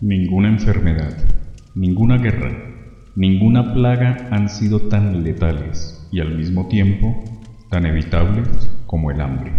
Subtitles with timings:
[0.00, 1.12] Ninguna enfermedad,
[1.74, 2.56] ninguna guerra,
[3.16, 7.24] ninguna plaga han sido tan letales y al mismo tiempo
[7.68, 9.52] tan evitables como el hambre.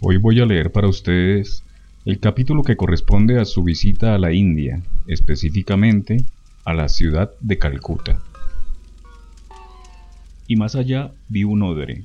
[0.00, 1.64] Hoy voy a leer para ustedes
[2.04, 6.18] el capítulo que corresponde a su visita a la India, específicamente
[6.64, 8.22] a la ciudad de Calcuta.
[10.46, 12.04] Y más allá vi un odre,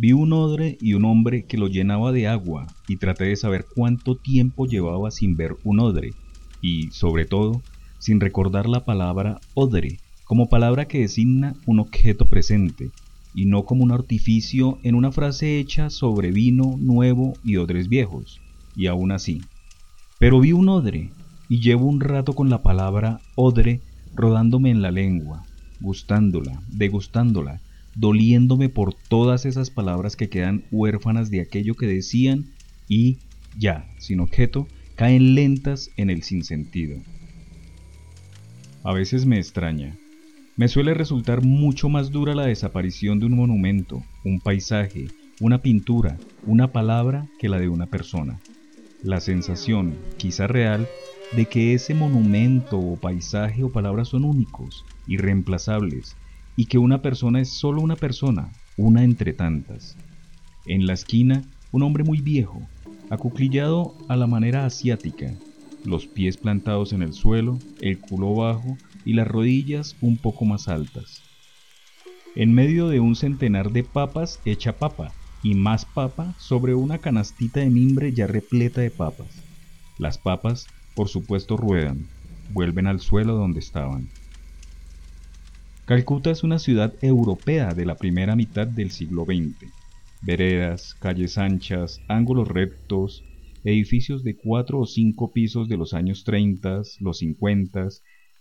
[0.00, 3.66] Vi un odre y un hombre que lo llenaba de agua y traté de saber
[3.74, 6.14] cuánto tiempo llevaba sin ver un odre
[6.60, 7.64] y, sobre todo,
[7.98, 12.92] sin recordar la palabra odre como palabra que designa un objeto presente
[13.34, 18.40] y no como un artificio en una frase hecha sobre vino nuevo y odres viejos,
[18.76, 19.48] y aún así.
[20.20, 21.12] Pero vi un odre
[21.48, 23.82] y llevo un rato con la palabra odre
[24.14, 25.42] rodándome en la lengua,
[25.80, 27.62] gustándola, degustándola,
[27.98, 32.46] doliéndome por todas esas palabras que quedan huérfanas de aquello que decían
[32.88, 33.18] y,
[33.58, 36.98] ya, sin objeto, caen lentas en el sinsentido.
[38.84, 39.96] A veces me extraña.
[40.56, 45.08] Me suele resultar mucho más dura la desaparición de un monumento, un paisaje,
[45.40, 48.40] una pintura, una palabra que la de una persona.
[49.02, 50.86] La sensación, quizá real,
[51.36, 56.16] de que ese monumento o paisaje o palabra son únicos, irreemplazables,
[56.58, 59.96] y que una persona es solo una persona, una entre tantas.
[60.66, 62.60] En la esquina, un hombre muy viejo,
[63.10, 65.32] acuclillado a la manera asiática,
[65.84, 70.66] los pies plantados en el suelo, el culo bajo y las rodillas un poco más
[70.66, 71.22] altas.
[72.34, 75.12] En medio de un centenar de papas hecha papa
[75.44, 79.28] y más papa sobre una canastita de mimbre ya repleta de papas.
[79.96, 80.66] Las papas,
[80.96, 82.08] por supuesto, ruedan,
[82.50, 84.08] vuelven al suelo donde estaban.
[85.88, 89.72] Calcuta es una ciudad europea de la primera mitad del siglo XX.
[90.20, 93.24] Veredas, calles anchas, ángulos rectos,
[93.64, 97.88] edificios de cuatro o cinco pisos de los años 30, los 50,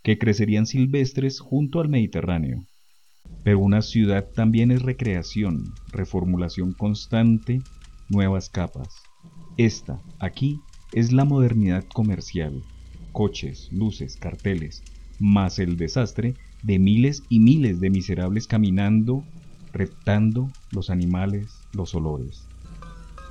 [0.03, 2.65] que crecerían silvestres junto al Mediterráneo.
[3.45, 7.63] Pero una ciudad también es recreación, reformulación constante,
[8.09, 8.93] nuevas capas.
[9.55, 10.59] Esta, aquí,
[10.91, 12.61] es la modernidad comercial.
[13.13, 14.83] Coches, luces, carteles,
[15.17, 16.35] más el desastre
[16.67, 19.23] de miles y miles de miserables caminando,
[19.71, 22.49] reptando los animales, los olores.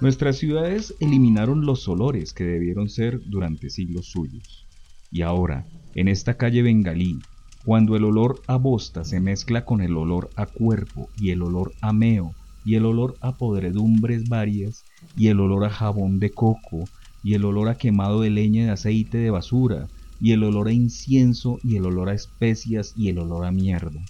[0.00, 4.66] Nuestras ciudades eliminaron los olores que debieron ser durante siglos suyos.
[5.10, 7.20] Y ahora, en esta calle bengalí,
[7.62, 11.74] cuando el olor a bosta se mezcla con el olor a cuerpo y el olor
[11.82, 16.90] a meo y el olor a podredumbres varias y el olor a jabón de coco
[17.22, 19.90] y el olor a quemado de leña de aceite de basura
[20.20, 24.00] y el olor a incienso y el olor a especias y el olor a mierda.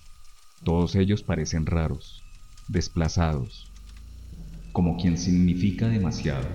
[0.65, 2.23] Todos ellos parecen raros,
[2.69, 3.71] desplazados,
[4.73, 6.47] como quien significa demasiado.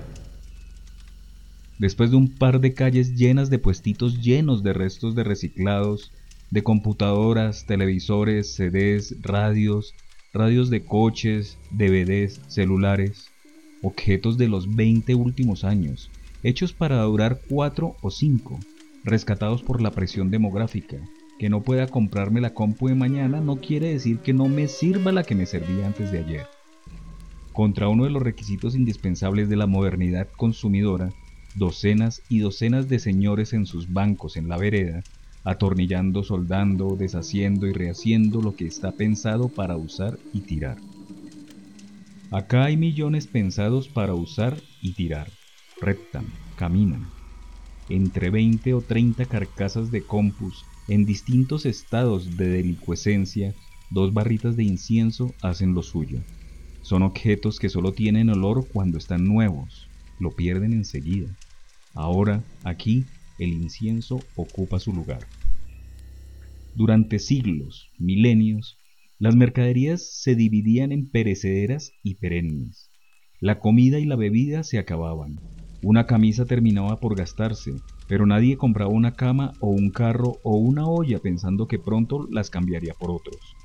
[1.79, 6.11] Después de un par de calles llenas de puestitos llenos de restos de reciclados,
[6.51, 9.95] de computadoras, televisores, CDs, radios,
[10.33, 13.29] radios de coches, DVDs, celulares,
[13.81, 16.11] objetos de los 20 últimos años,
[16.43, 18.59] hechos para durar cuatro o cinco,
[19.03, 20.97] rescatados por la presión demográfica.
[21.39, 25.11] Que no pueda comprarme la compu de mañana no quiere decir que no me sirva
[25.11, 26.47] la que me servía antes de ayer.
[27.51, 31.11] Contra uno de los requisitos indispensables de la modernidad consumidora,
[31.55, 35.03] docenas y docenas de señores en sus bancos en la vereda,
[35.43, 40.77] atornillando, soldando, deshaciendo y rehaciendo lo que está pensado para usar y tirar.
[42.29, 45.29] Acá hay millones pensados para usar y tirar.
[45.81, 46.25] Reptan,
[46.55, 47.07] caminan,
[47.95, 53.55] entre 20 o 30 carcasas de compus en distintos estados de delicuescencia,
[53.89, 56.19] dos barritas de incienso hacen lo suyo.
[56.81, 61.35] Son objetos que solo tienen olor cuando están nuevos, lo pierden enseguida.
[61.93, 63.05] Ahora, aquí,
[63.37, 65.27] el incienso ocupa su lugar.
[66.73, 68.79] Durante siglos, milenios,
[69.19, 72.89] las mercaderías se dividían en perecederas y perennes.
[73.39, 75.39] La comida y la bebida se acababan,
[75.83, 80.87] una camisa terminaba por gastarse, pero nadie compraba una cama o un carro o una
[80.87, 83.55] olla pensando que pronto las cambiaría por otros.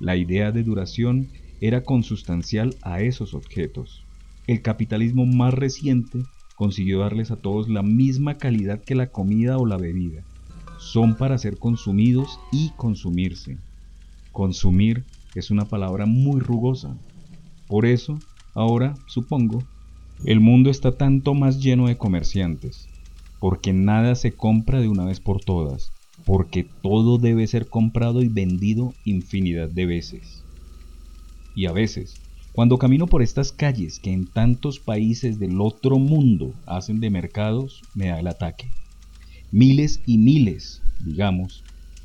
[0.00, 1.28] La idea de duración
[1.60, 4.04] era consustancial a esos objetos.
[4.46, 6.26] El capitalismo más reciente
[6.56, 10.24] consiguió darles a todos la misma calidad que la comida o la bebida.
[10.78, 13.58] Son para ser consumidos y consumirse.
[14.32, 16.98] Consumir es una palabra muy rugosa.
[17.68, 18.20] Por eso,
[18.54, 19.64] ahora, supongo,
[20.24, 22.88] el mundo está tanto más lleno de comerciantes,
[23.40, 25.92] porque nada se compra de una vez por todas,
[26.24, 30.44] porque todo debe ser comprado y vendido infinidad de veces.
[31.54, 32.16] Y a veces,
[32.52, 37.82] cuando camino por estas calles que en tantos países del otro mundo hacen de mercados,
[37.94, 38.70] me da el ataque.
[39.50, 41.64] Miles y miles, digamos,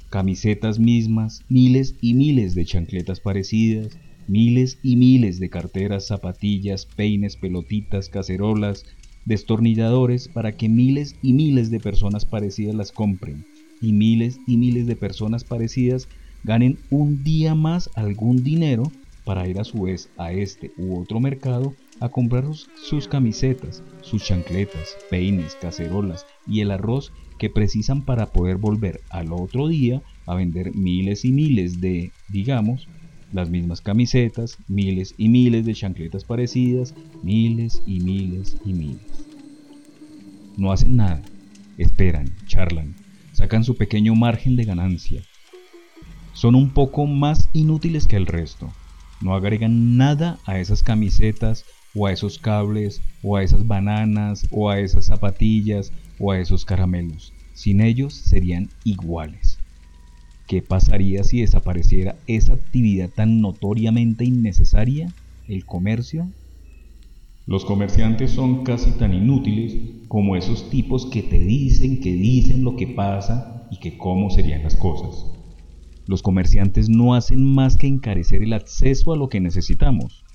[0.09, 3.97] camisetas mismas, miles y miles de chancletas parecidas,
[4.29, 8.85] miles y miles de carteras, zapatillas, peines, pelotitas, cacerolas,
[9.25, 13.43] destornilladores para que miles y miles de personas parecidas las compren.
[13.81, 16.07] Y miles y miles de personas parecidas
[16.43, 18.91] ganen un día más algún dinero
[19.25, 22.45] para ir a su vez a este u otro mercado a comprar
[22.75, 29.33] sus, camisetas, sus chancletas, peines, cacerolas y el arroz que precisan para poder volver al
[29.33, 32.87] otro día a vender miles y miles de, digamos,
[33.31, 36.93] las mismas camisetas, miles y miles de chancletas parecidas,
[37.23, 39.25] miles y miles y miles.
[40.57, 41.21] No hacen nada,
[41.77, 42.95] esperan, charlan,
[43.33, 45.23] sacan su pequeño margen de ganancia.
[46.33, 48.71] Son un poco más inútiles que el resto.
[49.21, 51.65] No agregan nada a esas camisetas
[51.95, 56.65] o a esos cables o a esas bananas o a esas zapatillas o a esos
[56.65, 57.33] caramelos.
[57.53, 59.48] Sin ellos serían iguales.
[60.49, 65.13] ¿Qué pasaría si desapareciera esa actividad tan notoriamente innecesaria,
[65.47, 66.27] el comercio?
[67.45, 72.77] Los comerciantes son casi tan inútiles como esos tipos que te dicen que dicen lo
[72.77, 75.23] que pasa y que cómo serían las cosas.
[76.07, 80.25] Los comerciantes no hacen más que encarecer el acceso a lo que necesitamos.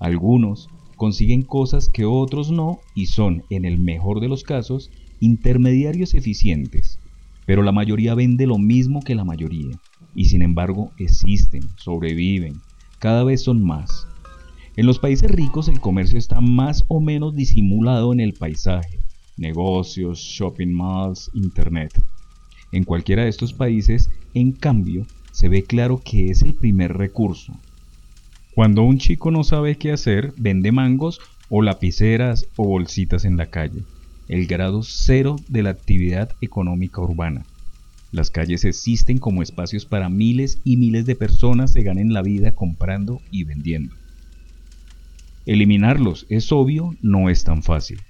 [0.00, 6.14] Algunos consiguen cosas que otros no y son, en el mejor de los casos, intermediarios
[6.14, 6.97] eficientes
[7.48, 9.80] pero la mayoría vende lo mismo que la mayoría,
[10.14, 12.60] y sin embargo existen, sobreviven,
[12.98, 14.06] cada vez son más.
[14.76, 19.00] En los países ricos el comercio está más o menos disimulado en el paisaje,
[19.38, 21.98] negocios, shopping malls, internet.
[22.70, 27.54] En cualquiera de estos países, en cambio, se ve claro que es el primer recurso.
[28.54, 31.18] Cuando un chico no sabe qué hacer, vende mangos
[31.48, 33.84] o lapiceras o bolsitas en la calle
[34.28, 37.44] el grado cero de la actividad económica urbana.
[38.12, 42.54] Las calles existen como espacios para miles y miles de personas se ganen la vida
[42.54, 43.94] comprando y vendiendo.
[45.44, 48.00] Eliminarlos, es obvio, no es tan fácil.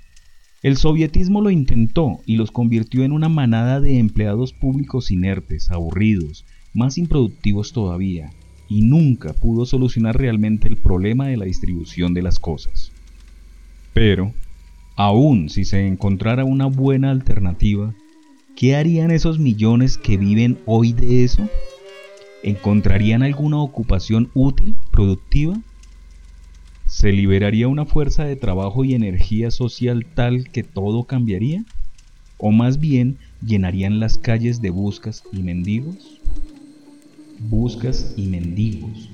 [0.62, 6.44] El sovietismo lo intentó y los convirtió en una manada de empleados públicos inertes, aburridos,
[6.74, 8.30] más improductivos todavía,
[8.68, 12.90] y nunca pudo solucionar realmente el problema de la distribución de las cosas.
[13.92, 14.32] Pero,
[15.00, 17.94] Aún si se encontrara una buena alternativa,
[18.56, 21.48] ¿qué harían esos millones que viven hoy de eso?
[22.42, 25.62] ¿Encontrarían alguna ocupación útil, productiva?
[26.88, 31.64] ¿Se liberaría una fuerza de trabajo y energía social tal que todo cambiaría?
[32.36, 36.20] ¿O más bien llenarían las calles de buscas y mendigos?
[37.38, 39.10] Buscas y mendigos.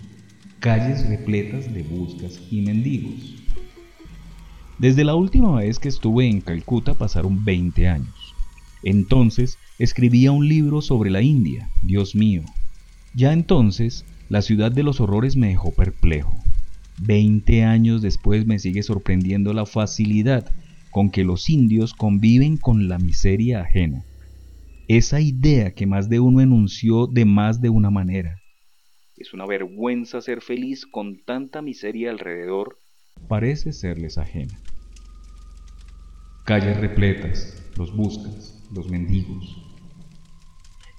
[0.61, 3.44] Calles repletas de buscas y mendigos.
[4.79, 8.35] Desde la última vez que estuve en Calcuta pasaron 20 años.
[8.83, 12.43] Entonces escribía un libro sobre la India, Dios mío.
[13.15, 16.37] Ya entonces, la ciudad de los horrores me dejó perplejo.
[17.01, 20.51] Veinte años después me sigue sorprendiendo la facilidad
[20.91, 24.05] con que los indios conviven con la miseria ajena.
[24.89, 28.41] Esa idea que más de uno enunció de más de una manera.
[29.17, 32.79] Es una vergüenza ser feliz con tanta miseria alrededor
[33.29, 34.59] parece serles ajena.
[36.45, 39.63] Calles repletas, los buscas, los mendigos.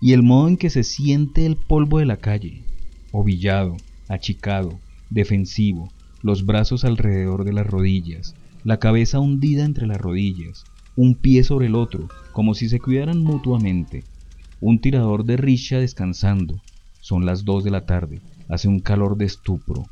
[0.02, 2.64] Y el modo en que se siente el polvo de la calle,
[3.12, 10.66] ovillado, achicado, defensivo, los brazos alrededor de las rodillas, la cabeza hundida entre las rodillas,
[10.96, 14.04] un pie sobre el otro, como si se cuidaran mutuamente,
[14.60, 16.62] un tirador de richa descansando.
[17.00, 19.86] Son las dos de la tarde, hace un calor de estupro,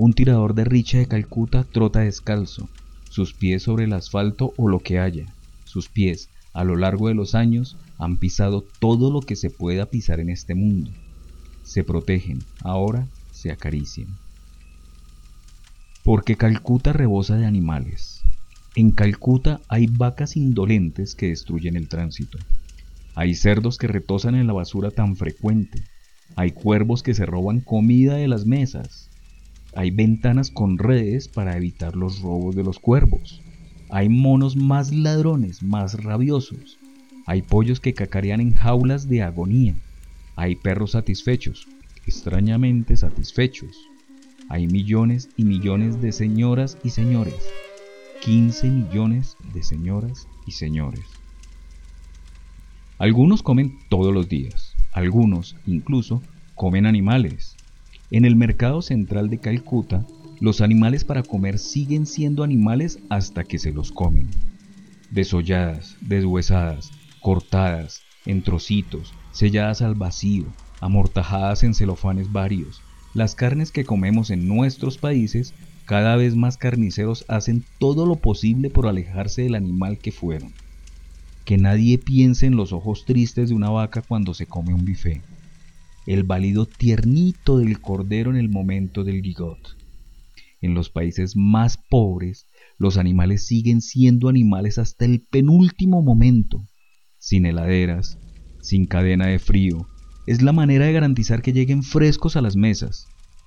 [0.00, 2.70] un tirador de richa de Calcuta trota descalzo,
[3.10, 5.26] sus pies sobre el asfalto o lo que haya.
[5.64, 9.84] Sus pies, a lo largo de los años, han pisado todo lo que se pueda
[9.84, 10.90] pisar en este mundo.
[11.64, 14.08] Se protegen, ahora se acarician.
[16.02, 18.22] Porque Calcuta rebosa de animales.
[18.76, 22.38] En Calcuta hay vacas indolentes que destruyen el tránsito.
[23.14, 25.84] Hay cerdos que retosan en la basura tan frecuente.
[26.36, 29.09] Hay cuervos que se roban comida de las mesas.
[29.74, 33.42] Hay ventanas con redes para evitar los robos de los cuervos.
[33.88, 36.78] Hay monos más ladrones, más rabiosos.
[37.26, 39.74] Hay pollos que cacarean en jaulas de agonía.
[40.36, 41.68] Hay perros satisfechos,
[42.06, 43.76] extrañamente satisfechos.
[44.48, 47.36] Hay millones y millones de señoras y señores.
[48.22, 51.04] 15 millones de señoras y señores.
[52.98, 54.74] Algunos comen todos los días.
[54.92, 56.22] Algunos, incluso,
[56.54, 57.56] comen animales.
[58.12, 60.04] En el mercado central de Calcuta,
[60.40, 64.28] los animales para comer siguen siendo animales hasta que se los comen.
[65.12, 66.90] Desolladas, deshuesadas,
[67.20, 70.46] cortadas, en trocitos, selladas al vacío,
[70.80, 72.82] amortajadas en celofanes varios.
[73.14, 78.70] Las carnes que comemos en nuestros países, cada vez más carniceros hacen todo lo posible
[78.70, 80.52] por alejarse del animal que fueron.
[81.44, 85.22] Que nadie piense en los ojos tristes de una vaca cuando se come un bife.
[86.10, 89.76] El balido tiernito del cordero en el momento del gigot.
[90.60, 92.48] En los países más pobres,
[92.78, 96.66] los animales siguen siendo animales hasta el penúltimo momento,
[97.20, 98.18] sin heladeras,
[98.60, 99.86] sin cadena de frío.
[100.26, 103.06] Es la manera de garantizar que lleguen frescos a las mesas.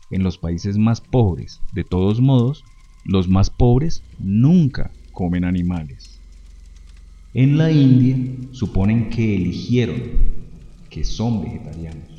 [0.10, 2.63] En los países más pobres, de todos modos,
[3.03, 6.22] los más pobres nunca comen animales.
[7.34, 8.15] En la India
[8.53, 10.01] suponen que eligieron,
[10.89, 12.12] que son vegetarianos.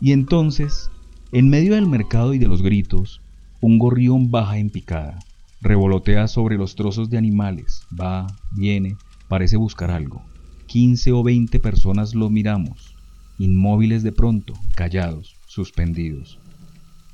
[0.00, 0.90] Y entonces,
[1.30, 3.20] en medio del mercado y de los gritos,
[3.60, 5.18] un gorrión baja en picada,
[5.60, 8.26] revolotea sobre los trozos de animales, va,
[8.56, 8.96] viene,
[9.28, 10.24] parece buscar algo.
[10.66, 12.96] Quince o veinte personas lo miramos,
[13.38, 16.38] inmóviles de pronto, callados, suspendidos.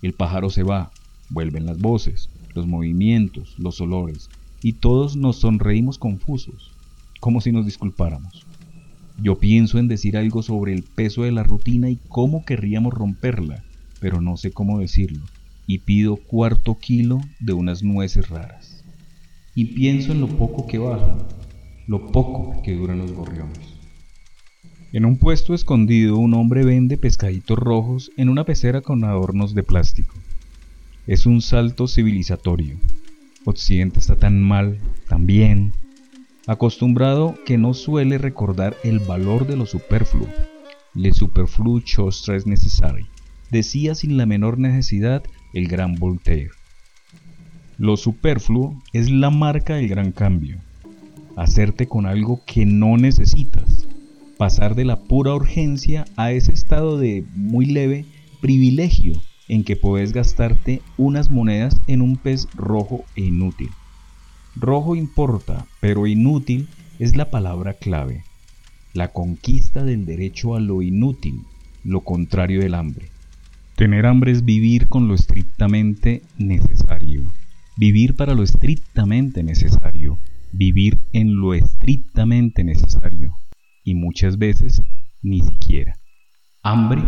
[0.00, 0.92] El pájaro se va,
[1.30, 4.30] vuelven las voces, los movimientos, los olores,
[4.62, 6.70] y todos nos sonreímos confusos,
[7.18, 8.45] como si nos disculpáramos.
[9.22, 13.64] Yo pienso en decir algo sobre el peso de la rutina y cómo querríamos romperla,
[14.00, 15.24] pero no sé cómo decirlo
[15.66, 18.84] y pido cuarto kilo de unas nueces raras.
[19.54, 21.18] Y pienso en lo poco que baja,
[21.86, 23.74] lo poco que duran los gorriones.
[24.92, 29.62] En un puesto escondido un hombre vende pescaditos rojos en una pecera con adornos de
[29.62, 30.14] plástico.
[31.06, 32.78] Es un salto civilizatorio.
[33.44, 35.72] Occidente está tan mal, tan bien,
[36.46, 40.28] acostumbrado que no suele recordar el valor de lo superfluo.
[40.94, 43.06] Le superflu chose tres necessary.
[43.50, 45.22] Decía sin la menor necesidad
[45.52, 46.50] el gran Voltaire.
[47.78, 50.58] Lo superfluo es la marca del gran cambio.
[51.36, 53.86] Hacerte con algo que no necesitas.
[54.38, 58.06] Pasar de la pura urgencia a ese estado de muy leve
[58.40, 59.14] privilegio
[59.48, 63.70] en que puedes gastarte unas monedas en un pez rojo e inútil.
[64.58, 66.66] Rojo importa, pero inútil
[66.98, 68.24] es la palabra clave.
[68.94, 71.42] La conquista del derecho a lo inútil,
[71.84, 73.10] lo contrario del hambre.
[73.76, 77.30] Tener hambre es vivir con lo estrictamente necesario.
[77.76, 80.18] Vivir para lo estrictamente necesario.
[80.52, 83.36] Vivir en lo estrictamente necesario.
[83.84, 84.80] Y muchas veces
[85.20, 85.98] ni siquiera.
[86.62, 87.02] Hambre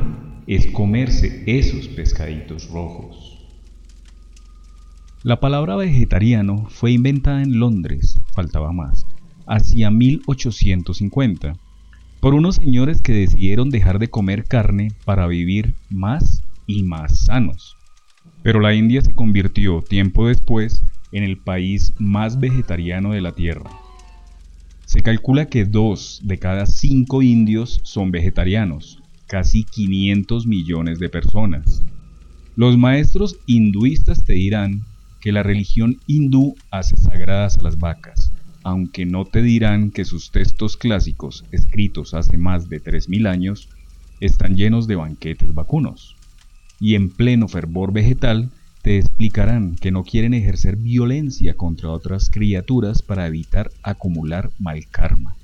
[0.46, 3.37] es comerse esos pescaditos rojos.
[5.24, 9.04] La palabra vegetariano fue inventada en Londres, faltaba más,
[9.48, 11.54] hacia 1850,
[12.20, 17.76] por unos señores que decidieron dejar de comer carne para vivir más y más sanos.
[18.44, 23.70] Pero la India se convirtió tiempo después en el país más vegetariano de la Tierra.
[24.86, 31.82] Se calcula que dos de cada cinco indios son vegetarianos, casi 500 millones de personas.
[32.54, 34.84] Los maestros hinduistas te dirán
[35.20, 38.32] que la religión hindú hace sagradas a las vacas,
[38.62, 43.68] aunque no te dirán que sus textos clásicos, escritos hace más de 3.000 años,
[44.20, 46.16] están llenos de banquetes vacunos.
[46.80, 48.50] Y en pleno fervor vegetal
[48.82, 55.36] te explicarán que no quieren ejercer violencia contra otras criaturas para evitar acumular mal karma,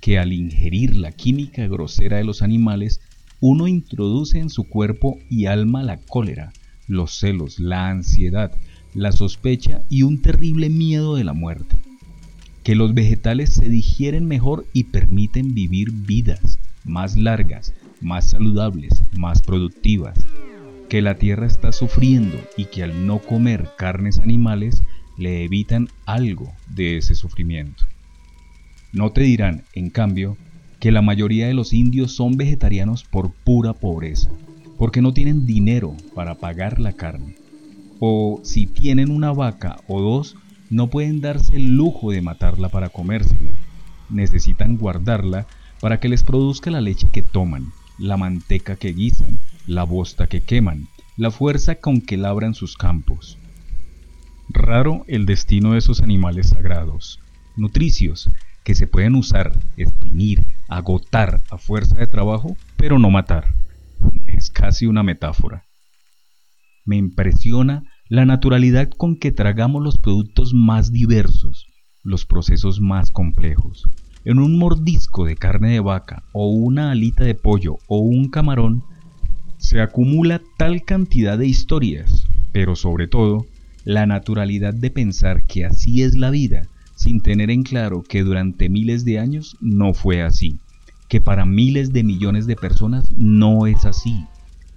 [0.00, 3.00] que al ingerir la química grosera de los animales,
[3.40, 6.52] uno introduce en su cuerpo y alma la cólera,
[6.86, 8.52] los celos, la ansiedad,
[8.98, 11.76] la sospecha y un terrible miedo de la muerte.
[12.64, 19.40] Que los vegetales se digieren mejor y permiten vivir vidas más largas, más saludables, más
[19.42, 20.18] productivas,
[20.88, 24.82] que la tierra está sufriendo y que al no comer carnes animales
[25.16, 27.84] le evitan algo de ese sufrimiento.
[28.92, 30.36] No te dirán, en cambio,
[30.80, 34.30] que la mayoría de los indios son vegetarianos por pura pobreza,
[34.76, 37.36] porque no tienen dinero para pagar la carne.
[38.00, 40.36] O si tienen una vaca o dos,
[40.70, 43.50] no pueden darse el lujo de matarla para comérsela.
[44.10, 45.46] Necesitan guardarla
[45.80, 50.42] para que les produzca la leche que toman, la manteca que guisan, la bosta que
[50.42, 53.38] queman, la fuerza con que labran sus campos.
[54.48, 57.20] Raro el destino de esos animales sagrados,
[57.56, 58.30] nutricios,
[58.64, 63.54] que se pueden usar, exprimir, agotar a fuerza de trabajo, pero no matar.
[64.26, 65.67] Es casi una metáfora.
[66.88, 71.66] Me impresiona la naturalidad con que tragamos los productos más diversos,
[72.02, 73.84] los procesos más complejos.
[74.24, 78.84] En un mordisco de carne de vaca o una alita de pollo o un camarón
[79.58, 83.44] se acumula tal cantidad de historias, pero sobre todo
[83.84, 88.70] la naturalidad de pensar que así es la vida, sin tener en claro que durante
[88.70, 90.58] miles de años no fue así,
[91.10, 94.24] que para miles de millones de personas no es así.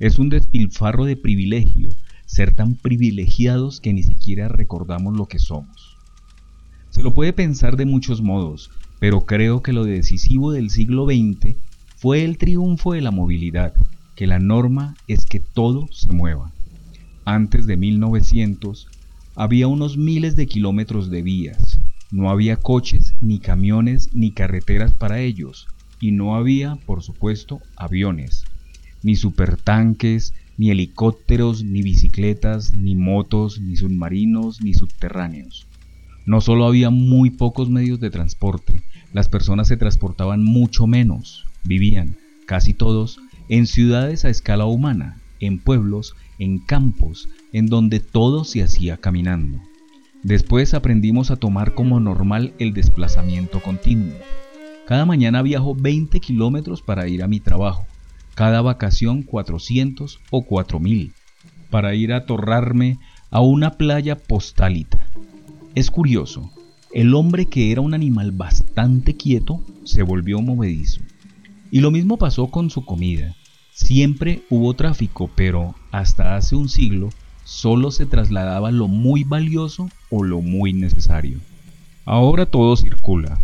[0.02, 1.90] Es un despilfarro de privilegio
[2.26, 5.96] ser tan privilegiados que ni siquiera recordamos lo que somos.
[6.90, 11.56] Se lo puede pensar de muchos modos, pero creo que lo decisivo del siglo XX
[11.98, 13.76] fue el triunfo de la movilidad,
[14.16, 16.52] que la norma es que todo se mueva.
[17.24, 18.88] Antes de 1900
[19.36, 21.80] había unos miles de kilómetros de vías,
[22.10, 25.68] no había coches, ni camiones, ni carreteras para ellos,
[26.00, 28.46] y no había, por supuesto, aviones,
[29.04, 35.68] ni supertanques, ni helicópteros, ni bicicletas, ni motos, ni submarinos, ni subterráneos.
[36.26, 42.16] No solo había muy pocos medios de transporte, las personas se transportaban mucho menos, vivían,
[42.46, 48.64] casi todos, en ciudades a escala humana, en pueblos, en campos, en donde todo se
[48.64, 49.60] hacía caminando.
[50.24, 54.14] Después aprendimos a tomar como normal el desplazamiento continuo.
[54.88, 57.88] Cada mañana viajo 20 kilómetros para ir a mi trabajo,
[58.36, 61.14] cada vacación 400 o 4000,
[61.70, 62.98] para ir a torrarme
[63.30, 65.06] a una playa postálita.
[65.76, 66.52] Es curioso,
[66.94, 71.02] el hombre que era un animal bastante quieto se volvió movedizo.
[71.72, 73.36] Y lo mismo pasó con su comida.
[73.72, 77.10] Siempre hubo tráfico, pero hasta hace un siglo
[77.46, 81.40] solo se trasladaba lo muy valioso o lo muy necesario.
[82.06, 83.40] Ahora todo circula.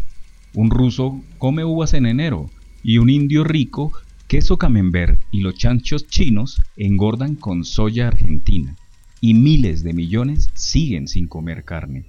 [0.53, 2.49] Un ruso come uvas en enero
[2.83, 3.93] y un indio rico
[4.27, 8.75] queso camembert y los chanchos chinos engordan con soya argentina
[9.21, 12.05] y miles de millones siguen sin comer carne.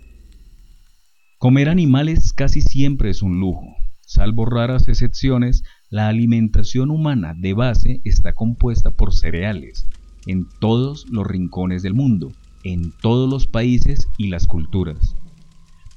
[1.39, 3.77] Comer animales casi siempre es un lujo.
[4.01, 9.87] Salvo raras excepciones, la alimentación humana de base está compuesta por cereales,
[10.27, 12.33] en todos los rincones del mundo,
[12.65, 15.15] en todos los países y las culturas.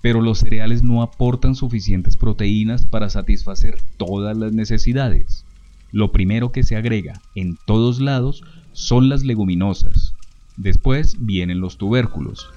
[0.04, 5.46] Pero los cereales no aportan suficientes proteínas para satisfacer todas las necesidades.
[5.92, 10.14] Lo primero que se agrega en todos lados son las leguminosas.
[10.58, 12.50] Después vienen los tubérculos.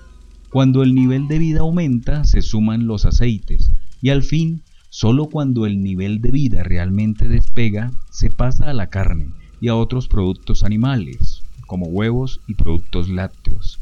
[0.51, 3.73] Cuando el nivel de vida aumenta, se suman los aceites.
[4.01, 8.89] Y al fin, solo cuando el nivel de vida realmente despega, se pasa a la
[8.89, 9.29] carne
[9.61, 13.81] y a otros productos animales, como huevos y productos lácteos.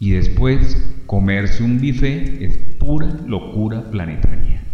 [0.00, 4.71] Y después, comerse un bife es pura locura planetaria.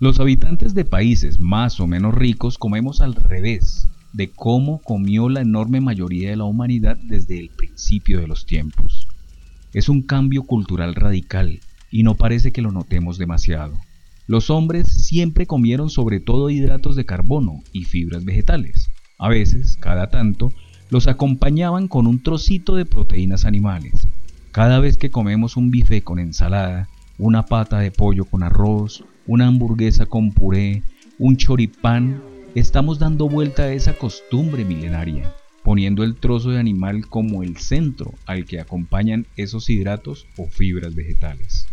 [0.00, 5.42] Los habitantes de países más o menos ricos comemos al revés de cómo comió la
[5.42, 9.06] enorme mayoría de la humanidad desde el principio de los tiempos.
[9.74, 11.60] Es un cambio cultural radical
[11.90, 13.78] y no parece que lo notemos demasiado.
[14.26, 20.08] Los hombres siempre comieron sobre todo hidratos de carbono y fibras vegetales, a veces, cada
[20.08, 20.50] tanto,
[20.88, 24.08] los acompañaban con un trocito de proteínas animales.
[24.50, 29.46] Cada vez que comemos un bife con ensalada, una pata de pollo con arroz, una
[29.46, 30.82] hamburguesa con puré,
[31.18, 32.22] un choripán,
[32.54, 38.14] estamos dando vuelta a esa costumbre milenaria, poniendo el trozo de animal como el centro
[38.26, 41.66] al que acompañan esos hidratos o fibras vegetales.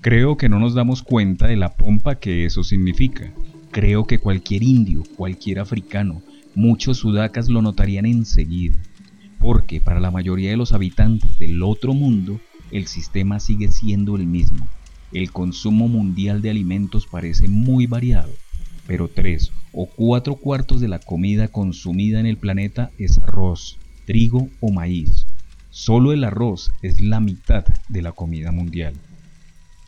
[0.00, 3.32] Creo que no nos damos cuenta de la pompa que eso significa.
[3.72, 6.22] Creo que cualquier indio, cualquier africano,
[6.54, 8.76] muchos sudacas lo notarían enseguida,
[9.40, 14.26] porque para la mayoría de los habitantes del otro mundo, el sistema sigue siendo el
[14.26, 14.68] mismo.
[15.12, 18.30] El consumo mundial de alimentos parece muy variado,
[18.86, 24.48] pero tres o cuatro cuartos de la comida consumida en el planeta es arroz, trigo
[24.60, 25.26] o maíz.
[25.70, 28.94] Solo el arroz es la mitad de la comida mundial.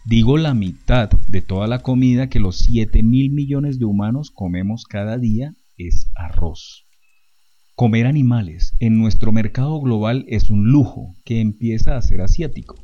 [0.06, 4.85] Digo la mitad de toda la comida que los 7 mil millones de humanos comemos
[4.85, 6.87] cada día es arroz.
[7.74, 12.76] Comer animales en nuestro mercado global es un lujo que empieza a ser asiático.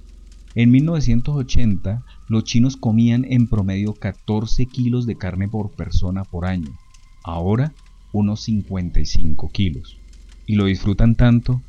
[0.54, 6.70] En 1980, los chinos comían en promedio 14 kilos de carne por persona por año.
[7.24, 7.72] Ahora,
[8.12, 9.98] unos 55 kilos.
[10.46, 11.60] ¿Y lo disfrutan tanto?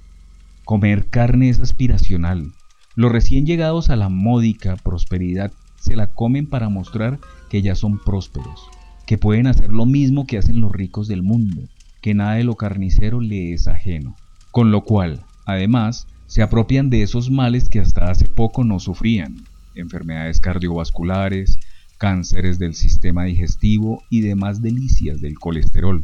[0.66, 2.54] Comer carne es aspiracional.
[2.96, 8.00] Los recién llegados a la módica prosperidad se la comen para mostrar que ya son
[8.00, 8.70] prósperos
[9.08, 11.64] que pueden hacer lo mismo que hacen los ricos del mundo,
[12.02, 14.16] que nada de lo carnicero le es ajeno,
[14.52, 19.46] con lo cual, además, se apropian de esos males que hasta hace poco no sufrían,
[19.78, 21.60] enfermedades cardiovasculares,
[21.98, 26.04] cánceres del sistema digestivo y demás delicias del colesterol,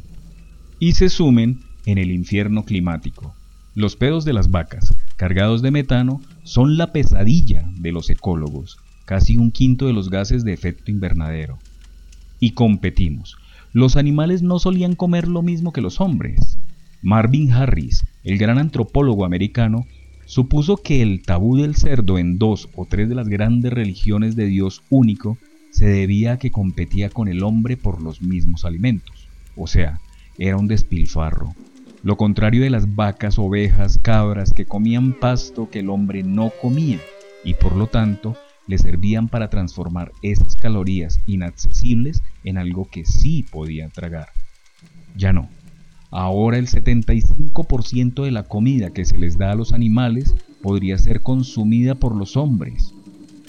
[0.80, 3.36] y se sumen en el infierno climático.
[3.76, 9.38] Los pedos de las vacas, cargados de metano, son la pesadilla de los ecólogos, casi
[9.38, 11.60] un quinto de los gases de efecto invernadero
[12.40, 13.38] y competimos.
[13.72, 16.60] Los animales no solían comer lo mismo que los hombres.
[17.02, 19.86] Marvin Harris, el gran antropólogo americano,
[20.26, 24.46] supuso que el tabú del cerdo en dos o tres de las grandes religiones de
[24.46, 25.38] Dios único
[25.72, 30.00] se debía a que competía con el hombre por los mismos alimentos, o sea,
[30.38, 31.54] era un despilfarro,
[32.04, 37.00] lo contrario de las vacas, ovejas, cabras que comían pasto que el hombre no comía
[37.46, 38.36] y por lo tanto
[38.68, 44.28] le servían para transformar esas calorías inaccesibles en algo que sí podía tragar.
[45.16, 45.50] Ya no.
[46.16, 51.24] Ahora el 75% de la comida que se les da a los animales podría ser
[51.24, 52.94] consumida por los hombres.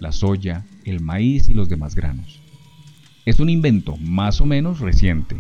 [0.01, 2.41] La soya, el maíz y los demás granos.
[3.27, 5.37] Es un invento más o menos reciente.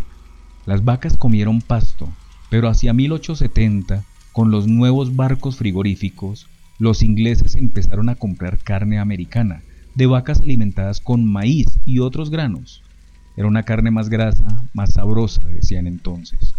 [0.66, 2.10] Las vacas comieron pasto,
[2.50, 6.46] pero hacia 1870, con los nuevos barcos frigoríficos,
[6.78, 9.62] los ingleses empezaron a comprar carne americana,
[9.94, 12.82] de vacas alimentadas con maíz y otros granos.
[13.34, 16.53] Era una carne más grasa, más sabrosa, decían entonces.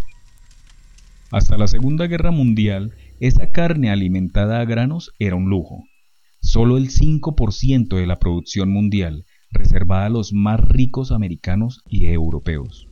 [1.31, 5.83] Hasta la Segunda Guerra Mundial, esa carne alimentada a granos era un lujo.
[6.39, 12.87] Solo el 5% de la producción mundial, reservada a los más ricos americanos y europeos.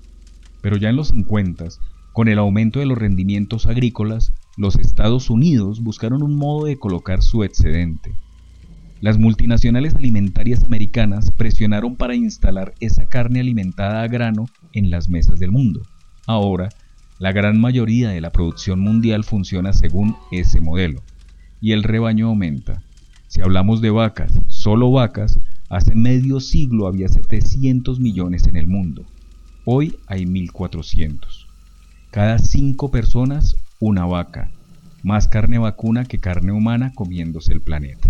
[0.61, 1.65] Pero ya en los 50,
[2.11, 7.21] con el aumento de los rendimientos agrícolas, los Estados Unidos buscaron un modo de colocar
[7.21, 8.15] su excedente.
[8.99, 15.39] Las multinacionales alimentarias americanas presionaron para instalar esa carne alimentada a grano en las mesas
[15.39, 15.81] del mundo.
[16.25, 16.69] Ahora,
[17.19, 21.03] la gran mayoría de la producción mundial funciona según ese modelo,
[21.61, 22.83] y el rebaño aumenta.
[23.27, 29.05] Si hablamos de vacas, solo vacas, hace medio siglo había 700 millones en el mundo.
[29.65, 31.47] Hoy hay 1400.
[32.11, 34.51] Cada cinco personas, una vaca.
[35.03, 38.09] Más carne vacuna que carne humana comiéndose el planeta.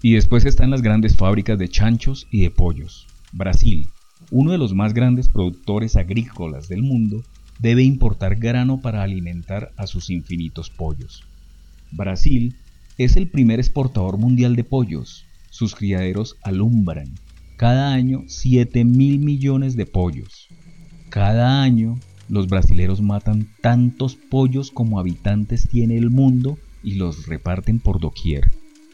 [0.00, 3.06] Y después están las grandes fábricas de chanchos y de pollos.
[3.32, 3.88] Brasil,
[4.30, 7.22] uno de los más grandes productores agrícolas del mundo,
[7.62, 11.22] debe importar grano para alimentar a sus infinitos pollos.
[11.92, 12.56] Brasil
[12.98, 15.24] es el primer exportador mundial de pollos.
[15.48, 17.14] Sus criaderos alumbran
[17.56, 20.48] cada año 7 mil millones de pollos.
[21.08, 27.78] Cada año los brasileros matan tantos pollos como habitantes tiene el mundo y los reparten
[27.78, 28.50] por doquier.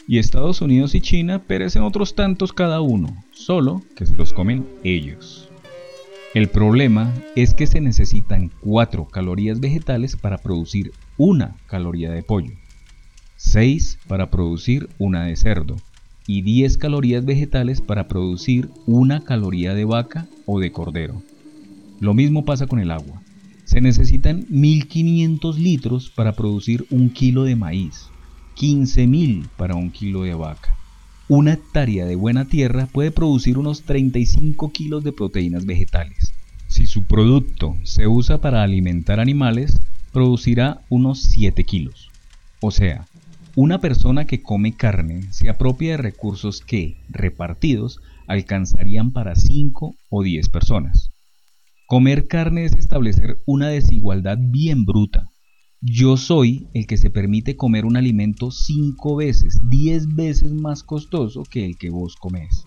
[0.07, 4.67] Y Estados Unidos y China perecen otros tantos cada uno, solo que se los comen
[4.85, 5.48] ellos.
[6.35, 12.53] El problema es que se necesitan 4 calorías vegetales para producir una caloría de pollo,
[13.37, 15.77] 6 para producir una de cerdo
[16.27, 21.23] y 10 calorías vegetales para producir una caloría de vaca o de cordero.
[21.99, 23.23] Lo mismo pasa con el agua.
[23.65, 28.11] Se necesitan 1500 litros para producir un kilo de maíz,
[28.59, 30.78] 15.000 para un kilo de vaca.
[31.31, 36.33] Una hectárea de buena tierra puede producir unos 35 kilos de proteínas vegetales.
[36.69, 39.79] Si su producto se usa para alimentar animales,
[40.11, 42.09] producirá unos 7 kilos.
[42.63, 43.07] O sea,
[43.57, 50.23] una persona que come carne se apropia de recursos que, repartidos, alcanzarían para 5 o
[50.23, 51.11] 10 personas.
[51.87, 55.29] Comer carne es establecer una desigualdad bien bruta.
[55.81, 61.45] Yo soy el que se permite comer un alimento cinco veces, diez veces más costoso
[61.49, 62.67] que el que vos comés.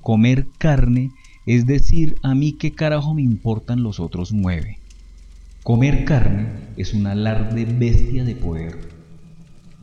[0.00, 1.10] Comer carne
[1.46, 4.78] es decir a mí qué carajo me importan los otros nueve.
[5.62, 8.76] Comer carne es un alarde bestia de poder.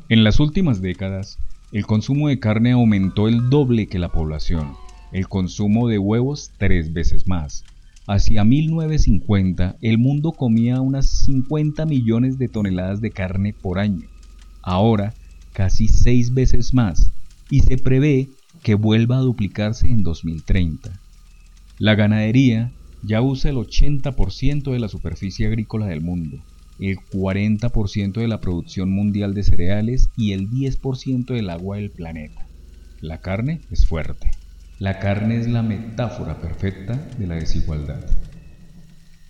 [0.09, 1.37] En las últimas décadas,
[1.71, 4.73] el consumo de carne aumentó el doble que la población,
[5.13, 7.63] el consumo de huevos tres veces más,
[8.09, 14.07] Hacia 1950 el mundo comía unas 50 millones de toneladas de carne por año,
[14.63, 15.13] ahora
[15.53, 17.11] casi seis veces más,
[17.49, 18.29] y se prevé
[18.63, 21.01] que vuelva a duplicarse en 2030.
[21.79, 22.71] La ganadería
[23.03, 26.37] ya usa el 80% de la superficie agrícola del mundo,
[26.79, 32.47] el 40% de la producción mundial de cereales y el 10% del agua del planeta.
[33.01, 34.31] La carne es fuerte.
[34.79, 37.99] La carne es la metáfora perfecta de la desigualdad.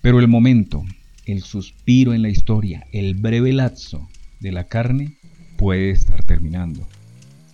[0.02, 0.84] Pero el momento,
[1.26, 4.10] el suspiro en la historia, el breve lapso
[4.42, 5.18] de la carne
[5.58, 6.86] puede estar terminando.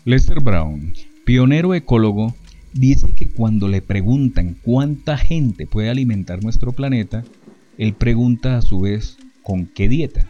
[0.06, 2.34] Lester Brown, pionero ecólogo,
[2.74, 7.24] dice que cuando le preguntan cuánta gente puede alimentar nuestro planeta,
[7.78, 10.28] él pregunta a su vez con qué dieta.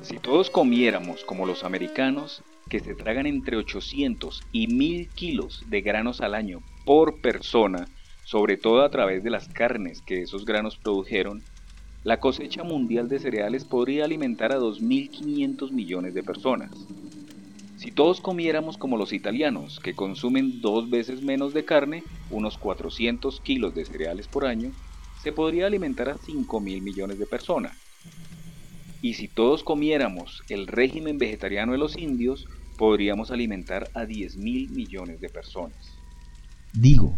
[0.00, 5.82] Si todos comiéramos como los americanos, que se tragan entre 800 y 1000 kilos de
[5.82, 7.88] granos al año por persona,
[8.24, 11.42] sobre todo a través de las carnes que esos granos produjeron,
[12.04, 16.70] la cosecha mundial de cereales podría alimentar a 2.500 millones de personas.
[17.76, 23.40] Si todos comiéramos como los italianos, que consumen dos veces menos de carne, unos 400
[23.40, 24.70] kilos de cereales por año,
[25.22, 27.89] se podría alimentar a 5.000 millones de personas.
[29.02, 34.70] Y si todos comiéramos el régimen vegetariano de los indios, podríamos alimentar a 10 mil
[34.70, 35.76] millones de personas.
[36.72, 37.16] Digo,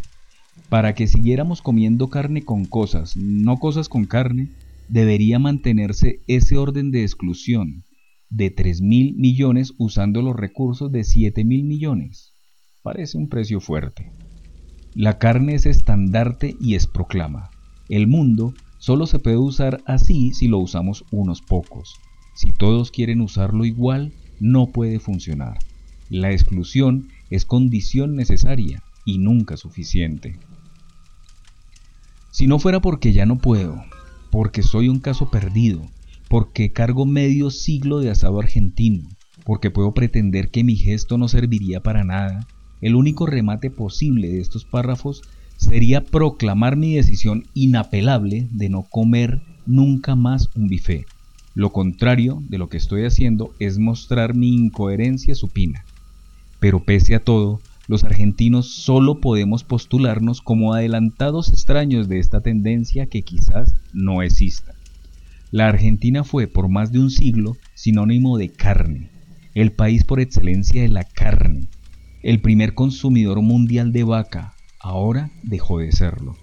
[0.69, 4.51] para que siguiéramos comiendo carne con cosas, no cosas con carne,
[4.89, 7.85] debería mantenerse ese orden de exclusión
[8.29, 12.33] de 3 mil millones usando los recursos de 7 mil millones.
[12.83, 14.11] Parece un precio fuerte.
[14.95, 17.51] La carne es estandarte y es proclama.
[17.89, 22.01] El mundo solo se puede usar así si lo usamos unos pocos.
[22.35, 25.61] Si todos quieren usarlo igual, no puede funcionar.
[26.11, 30.37] La exclusión es condición necesaria y nunca suficiente.
[32.33, 33.85] Si no fuera porque ya no puedo,
[34.33, 35.89] porque soy un caso perdido,
[36.29, 39.09] porque cargo medio siglo de asado argentino,
[39.45, 42.49] porque puedo pretender que mi gesto no serviría para nada,
[42.81, 45.23] el único remate posible de estos párrafos
[45.57, 51.07] sería proclamar mi decisión inapelable de no comer nunca más un bife.
[51.55, 55.85] Lo contrario de lo que estoy haciendo es mostrar mi incoherencia supina.
[56.61, 63.07] Pero pese a todo, los argentinos solo podemos postularnos como adelantados extraños de esta tendencia
[63.07, 64.75] que quizás no exista.
[65.51, 69.11] La Argentina fue por más de un siglo sinónimo de carne,
[69.55, 71.67] el país por excelencia de la carne,
[72.23, 76.37] el primer consumidor mundial de vaca, ahora dejó de serlo.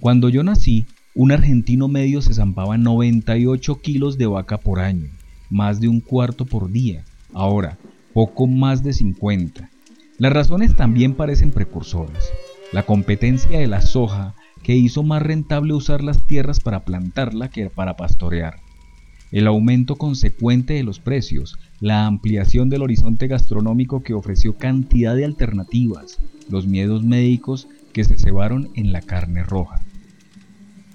[0.00, 5.10] Cuando yo nací, un argentino medio se zampaba 98 kilos de vaca por año,
[5.50, 7.78] más de un cuarto por día, ahora
[8.12, 9.70] poco más de 50.
[10.18, 12.30] Las razones también parecen precursoras.
[12.72, 17.68] La competencia de la soja que hizo más rentable usar las tierras para plantarla que
[17.68, 18.60] para pastorear.
[19.30, 25.24] El aumento consecuente de los precios, la ampliación del horizonte gastronómico que ofreció cantidad de
[25.24, 26.18] alternativas,
[26.50, 29.80] los miedos médicos que se cebaron en la carne roja.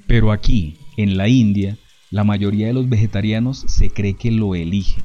[0.08, 1.78] Pero aquí, en la India,
[2.10, 5.04] la mayoría de los vegetarianos se cree que lo eligen.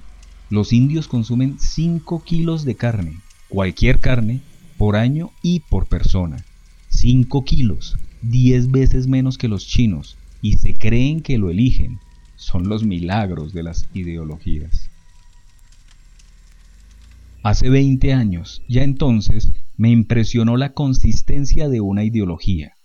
[0.51, 3.17] Los indios consumen 5 kilos de carne,
[3.49, 4.41] cualquier carne,
[4.79, 6.45] por año y por persona.
[6.91, 11.99] 5 kilos, 10 veces menos que los chinos, y se creen que lo eligen.
[12.37, 14.92] Son los milagros de las ideologías.
[17.45, 22.77] Hace 20 años, ya entonces, me impresionó la consistencia de una ideología.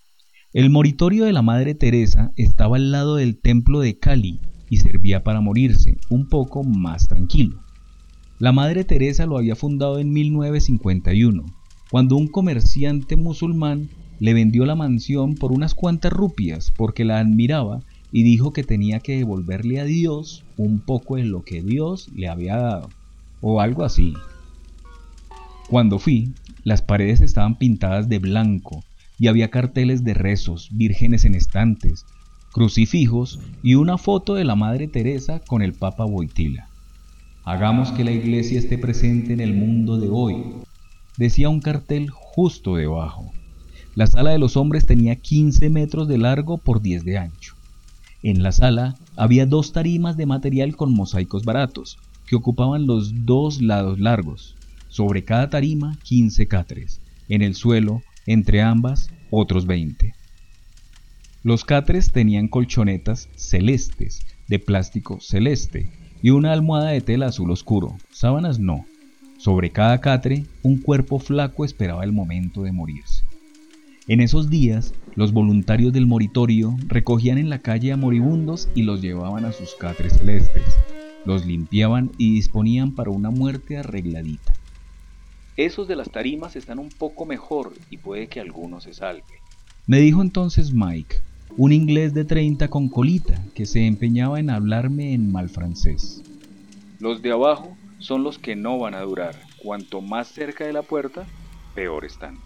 [0.51, 5.23] El moritorio de la Madre Teresa estaba al lado del templo de Cali y servía
[5.23, 7.61] para morirse un poco más tranquilo.
[8.39, 11.45] La Madre Teresa lo había fundado en 1951,
[11.91, 13.89] cuando un comerciante musulmán
[14.19, 19.01] le vendió la mansión por unas cuantas rupias porque la admiraba y dijo que tenía
[19.01, 22.89] que devolverle a Dios un poco de lo que Dios le había dado,
[23.39, 24.15] o algo así.
[25.69, 28.85] Cuando fui, las paredes estaban pintadas de blanco
[29.19, 32.05] y había carteles de rezos, vírgenes en estantes,
[32.53, 36.69] crucifijos y una foto de la Madre Teresa con el Papa Boitila.
[37.43, 40.37] Hagamos que la iglesia esté presente en el mundo de hoy,
[41.17, 43.33] decía un cartel justo debajo.
[43.93, 47.55] La sala de los hombres tenía 15 metros de largo por 10 de ancho.
[48.23, 53.61] En la sala había dos tarimas de material con mosaicos baratos, que ocupaban los dos
[53.61, 54.56] lados largos.
[54.97, 60.15] Sobre cada tarima 15 catres, en el suelo, entre ambas, otros 20.
[61.43, 65.91] Los catres tenían colchonetas celestes, de plástico celeste,
[66.23, 68.87] y una almohada de tela azul oscuro, sábanas no.
[69.37, 73.23] Sobre cada catre, un cuerpo flaco esperaba el momento de morirse.
[74.07, 79.03] En esos días, los voluntarios del moritorio recogían en la calle a moribundos y los
[79.03, 80.63] llevaban a sus catres celestes,
[81.23, 84.56] los limpiaban y disponían para una muerte arregladita.
[85.57, 89.23] Esos de las tarimas están un poco mejor y puede que alguno se salve.
[89.87, 91.17] Me dijo entonces Mike,
[91.57, 96.21] un inglés de 30 con colita, que se empeñaba en hablarme en mal francés.
[96.99, 99.35] Los de abajo son los que no van a durar.
[99.57, 101.25] Cuanto más cerca de la puerta,
[101.73, 102.37] peor están.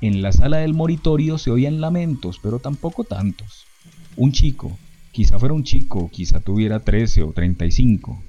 [0.00, 3.66] En la sala del moritorio se oían lamentos, pero tampoco tantos.
[4.16, 4.78] Un chico,
[5.12, 8.22] quizá fuera un chico, quizá tuviera 13 o 35,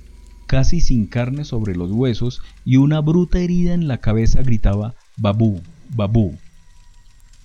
[0.46, 5.62] casi sin carne sobre los huesos y una bruta herida en la cabeza gritaba Babú,
[5.96, 6.38] Babú.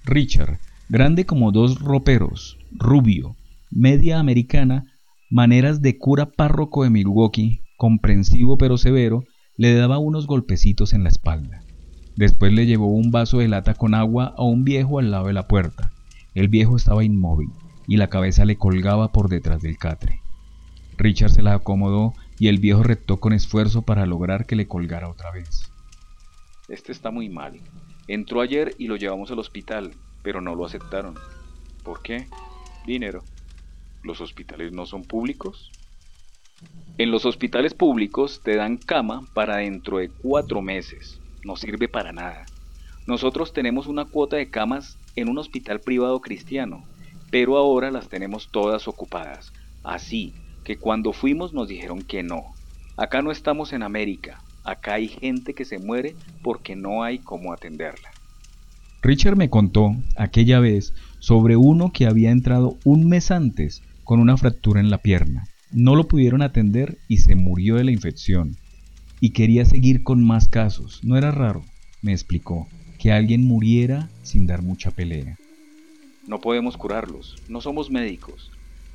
[0.04, 0.58] Richard,
[0.88, 3.36] grande como dos roperos, rubio,
[3.70, 4.86] media americana,
[5.30, 9.24] maneras de cura párroco de Milwaukee, comprensivo pero severo,
[9.56, 11.62] le daba unos golpecitos en la espalda.
[12.16, 15.32] Después le llevó un vaso de lata con agua a un viejo al lado de
[15.32, 15.92] la puerta.
[16.34, 17.50] El viejo estaba inmóvil
[17.86, 20.20] y la cabeza le colgaba por detrás del catre.
[20.96, 25.10] Richard se la acomodó y el viejo reptó con esfuerzo para lograr que le colgara
[25.10, 25.70] otra vez.
[26.68, 27.60] Este está muy mal.
[28.08, 31.16] Entró ayer y lo llevamos al hospital, pero no lo aceptaron.
[31.84, 32.26] ¿Por qué?
[32.86, 33.22] Dinero.
[34.02, 35.70] ¿Los hospitales no son públicos?
[36.96, 41.20] En los hospitales públicos te dan cama para dentro de cuatro meses.
[41.44, 42.46] No sirve para nada.
[43.06, 46.84] Nosotros tenemos una cuota de camas en un hospital privado cristiano,
[47.30, 49.52] pero ahora las tenemos todas ocupadas.
[49.82, 50.32] Así
[50.64, 52.54] que cuando fuimos nos dijeron que no.
[52.96, 57.52] Acá no estamos en América, acá hay gente que se muere porque no hay cómo
[57.52, 58.10] atenderla.
[59.02, 64.36] Richard me contó aquella vez sobre uno que había entrado un mes antes con una
[64.36, 65.44] fractura en la pierna.
[65.72, 68.56] No lo pudieron atender y se murió de la infección.
[69.20, 71.00] Y quería seguir con más casos.
[71.02, 71.62] No era raro,
[72.02, 72.66] me explicó,
[72.98, 75.38] que alguien muriera sin dar mucha pelea.
[76.26, 78.50] No podemos curarlos, no somos médicos.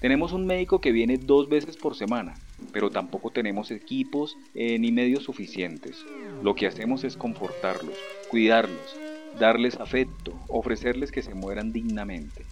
[0.06, 2.36] Tenemos un médico que viene dos veces por semana,
[2.72, 6.06] pero tampoco tenemos equipos eh, ni medios suficientes.
[6.44, 7.96] Lo que hacemos es confortarlos,
[8.30, 8.96] cuidarlos,
[9.40, 12.44] darles afecto, ofrecerles que se mueran dignamente.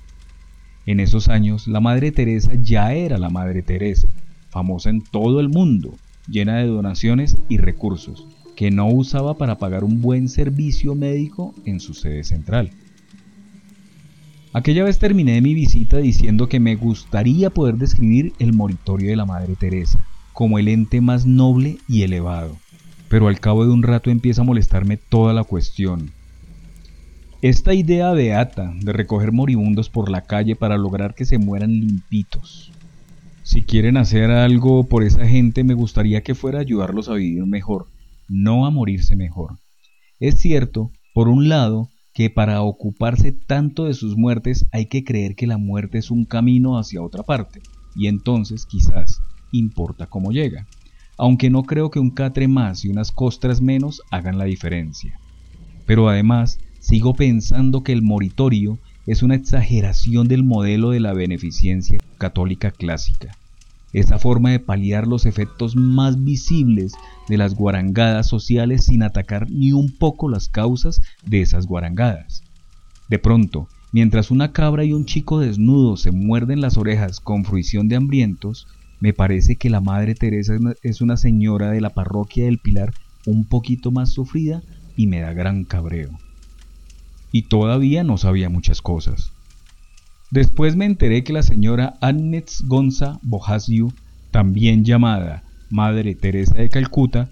[0.87, 4.07] En esos años, la Madre Teresa ya era la Madre Teresa,
[4.49, 5.93] famosa en todo el mundo,
[6.27, 11.79] llena de donaciones y recursos, que no usaba para pagar un buen servicio médico en
[11.79, 12.71] su sede central.
[14.53, 19.25] Aquella vez terminé mi visita diciendo que me gustaría poder describir el moritorio de la
[19.25, 22.57] Madre Teresa como el ente más noble y elevado,
[23.07, 26.11] pero al cabo de un rato empieza a molestarme toda la cuestión,
[27.43, 32.71] esta idea beata de recoger moribundos por la calle para lograr que se mueran limpitos.
[33.41, 37.87] Si quieren hacer algo por esa gente, me gustaría que fuera ayudarlos a vivir mejor,
[38.29, 39.57] no a morirse mejor.
[40.21, 45.35] Es cierto, por un lado, que para ocuparse tanto de sus muertes hay que creer
[45.35, 47.61] que la muerte es un camino hacia otra parte,
[47.95, 49.21] y entonces quizás
[49.51, 50.67] importa cómo llega,
[51.17, 55.19] aunque no creo que un catre más y unas costras menos hagan la diferencia.
[55.85, 61.97] Pero además Sigo pensando que el moritorio es una exageración del modelo de la beneficencia
[62.17, 63.37] católica clásica.
[63.93, 66.93] Esa forma de paliar los efectos más visibles
[67.29, 72.43] de las guarangadas sociales sin atacar ni un poco las causas de esas guarangadas.
[73.07, 77.87] De pronto, mientras una cabra y un chico desnudo se muerden las orejas con fruición
[77.87, 78.67] de hambrientos,
[78.99, 82.93] me parece que la Madre Teresa es una señora de la parroquia del Pilar
[83.25, 84.63] un poquito más sufrida
[84.97, 86.17] y me da gran cabreo
[87.33, 89.33] y todavía no sabía muchas cosas.
[90.33, 93.93] Después me enteré que la señora Agnes Gonza Bojasiu,
[94.31, 97.29] también llamada Madre Teresa de Calcuta,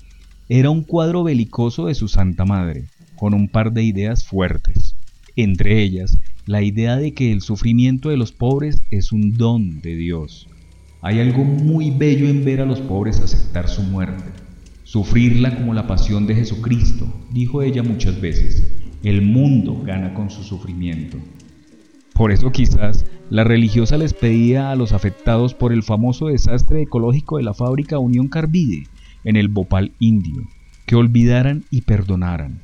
[0.50, 4.96] era un cuadro belicoso de su Santa Madre, con un par de ideas fuertes,
[5.36, 9.96] entre ellas la idea de que el sufrimiento de los pobres es un don de
[9.96, 10.48] Dios.
[11.02, 14.26] Hay algo muy bello en ver a los pobres aceptar su muerte,
[14.84, 20.44] sufrirla como la pasión de Jesucristo, dijo ella muchas veces, el mundo gana con su
[20.44, 21.18] sufrimiento.
[22.22, 27.38] Por eso quizás la religiosa les pedía a los afectados por el famoso desastre ecológico
[27.38, 28.84] de la fábrica Unión Carbide
[29.24, 30.44] en el Bhopal indio,
[30.86, 32.60] que olvidaran y perdonaran,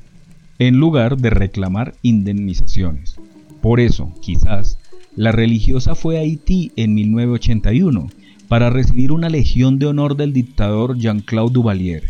[0.60, 3.16] en lugar de reclamar indemnizaciones.
[3.60, 4.78] Por eso, quizás,
[5.16, 8.06] la religiosa fue a Haití en 1981
[8.46, 12.04] para recibir una legión de honor del dictador Jean-Claude Duvalier,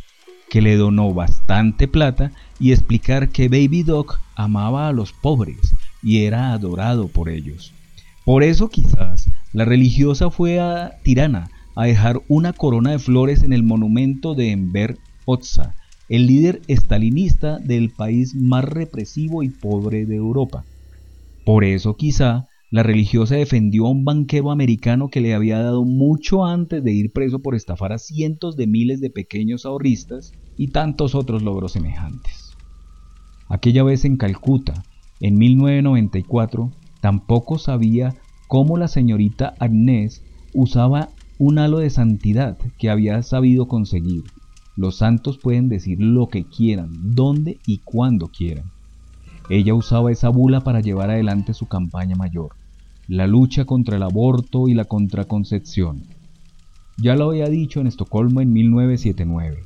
[0.51, 2.31] que le donó bastante plata
[2.61, 7.73] y explicar que Baby Doc amaba a los pobres y era adorado por ellos.
[8.25, 13.53] Por eso quizás la religiosa fue a Tirana a dejar una corona de flores en
[13.53, 15.75] el monumento de Enver Hoxha,
[16.09, 20.65] el líder estalinista del país más represivo y pobre de Europa.
[21.45, 26.45] Por eso quizá la religiosa defendió a un banquero americano que le había dado mucho
[26.45, 31.15] antes de ir preso por estafar a cientos de miles de pequeños ahorristas y tantos
[31.15, 32.53] otros logros semejantes.
[33.49, 34.85] Aquella vez en Calcuta,
[35.21, 38.15] en 1994, tampoco sabía
[38.47, 40.23] cómo la señorita Agnès
[40.55, 44.25] usaba un halo de santidad que había sabido conseguir.
[44.77, 48.71] Los santos pueden decir lo que quieran, dónde y cuándo quieran.
[49.51, 52.51] Ella usaba esa bula para llevar adelante su campaña mayor,
[53.09, 56.05] la lucha contra el aborto y la contraconcepción.
[56.97, 59.65] Ya lo había dicho en Estocolmo en 1979,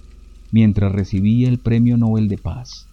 [0.51, 2.89] mientras recibía el Premio Nobel de Paz.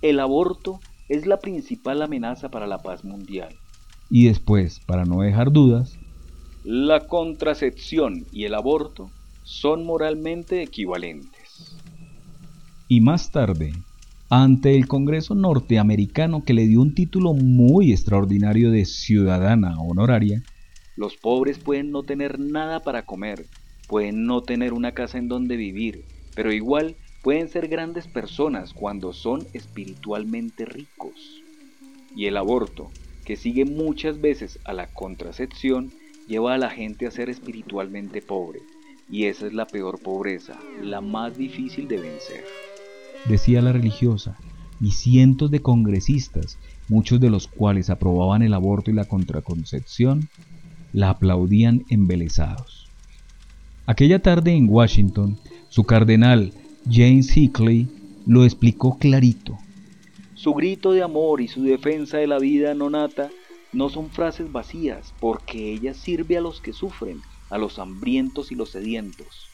[0.00, 0.80] El aborto
[1.12, 3.54] es la principal amenaza para la paz mundial.
[4.08, 5.98] Y después, para no dejar dudas,
[6.64, 9.10] la contracepción y el aborto
[9.42, 11.76] son moralmente equivalentes.
[12.88, 13.72] Y más tarde,
[14.30, 20.42] ante el Congreso norteamericano que le dio un título muy extraordinario de ciudadana honoraria,
[20.96, 23.44] los pobres pueden no tener nada para comer,
[23.86, 29.12] pueden no tener una casa en donde vivir, pero igual pueden ser grandes personas cuando
[29.12, 31.42] son espiritualmente ricos.
[32.14, 32.90] Y el aborto,
[33.24, 35.92] que sigue muchas veces a la contracepción,
[36.26, 38.60] lleva a la gente a ser espiritualmente pobre,
[39.08, 42.44] y esa es la peor pobreza, la más difícil de vencer.
[43.28, 44.36] Decía la religiosa,
[44.80, 46.58] y cientos de congresistas,
[46.88, 50.28] muchos de los cuales aprobaban el aborto y la contraconcepción,
[50.92, 52.88] la aplaudían embelesados.
[53.86, 56.52] Aquella tarde en Washington, su cardenal
[56.90, 57.88] James Hickley
[58.26, 59.56] lo explicó clarito.
[60.34, 63.30] Su grito de amor y su defensa de la vida no nata
[63.72, 68.54] no son frases vacías, porque ella sirve a los que sufren, a los hambrientos y
[68.54, 69.48] los sedientos.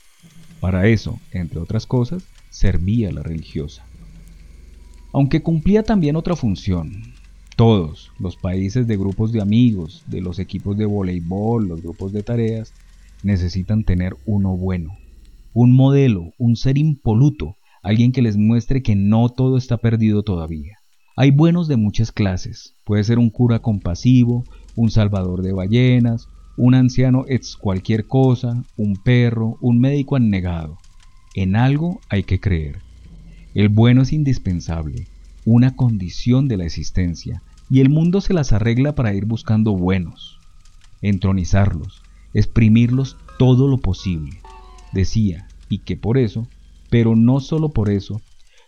[0.61, 3.87] Para eso, entre otras cosas, servía la religiosa.
[5.13, 7.15] Aunque cumplía también otra función.
[7.57, 12.23] Todos, los países de grupos de amigos, de los equipos de voleibol, los grupos de
[12.23, 12.73] tareas,
[13.23, 14.97] necesitan tener uno bueno,
[15.61, 20.77] un modelo, un ser impoluto, alguien que les muestre que no todo está perdido todavía.
[21.17, 24.45] Hay buenos de muchas clases, puede ser un cura compasivo,
[24.77, 30.79] un salvador de ballenas, un anciano ex cualquier cosa, un perro, un médico annegado.
[31.35, 32.79] En algo hay que creer.
[33.53, 35.09] El bueno es indispensable,
[35.45, 40.39] una condición de la existencia, y el mundo se las arregla para ir buscando buenos,
[41.03, 42.01] entronizarlos,
[42.33, 44.39] exprimirlos todo lo posible.
[44.93, 46.49] Decía, y que por eso,
[46.91, 48.21] pero no solo por eso,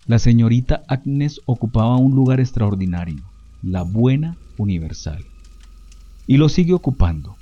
[0.07, 3.22] la señorita Agnes ocupaba un lugar extraordinario,
[3.62, 5.24] la buena universal.
[6.26, 7.36] Y lo sigue ocupando.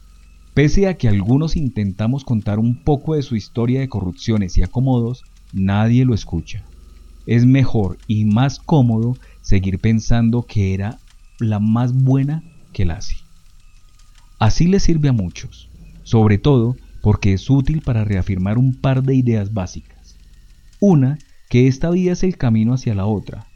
[0.55, 5.23] Pese a que algunos intentamos contar un poco de su historia de corrupciones y acomodos,
[5.53, 6.65] nadie lo escucha.
[7.27, 10.99] Es mejor y más cómodo seguir pensando que era
[11.39, 12.43] la más buena
[12.73, 13.17] que la hace.
[14.39, 15.69] Así le sirve a muchos,
[16.03, 16.77] sobre todo
[17.09, 20.19] porque es útil para reafirmar un par de ideas básicas.
[20.79, 21.17] Una,
[21.49, 23.47] que esta vida es el camino hacia la otra,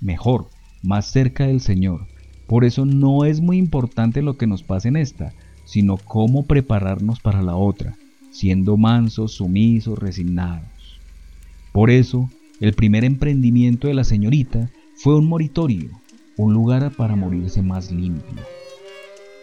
[0.00, 0.48] mejor,
[0.82, 2.06] más cerca del Señor.
[2.46, 5.34] Por eso no es muy importante lo que nos pase en esta,
[5.66, 7.94] sino cómo prepararnos para la otra,
[8.30, 10.98] siendo mansos, sumisos, resignados.
[11.72, 15.90] Por eso, el primer emprendimiento de la señorita fue un moritorio,
[16.38, 18.40] un lugar para morirse más limpio.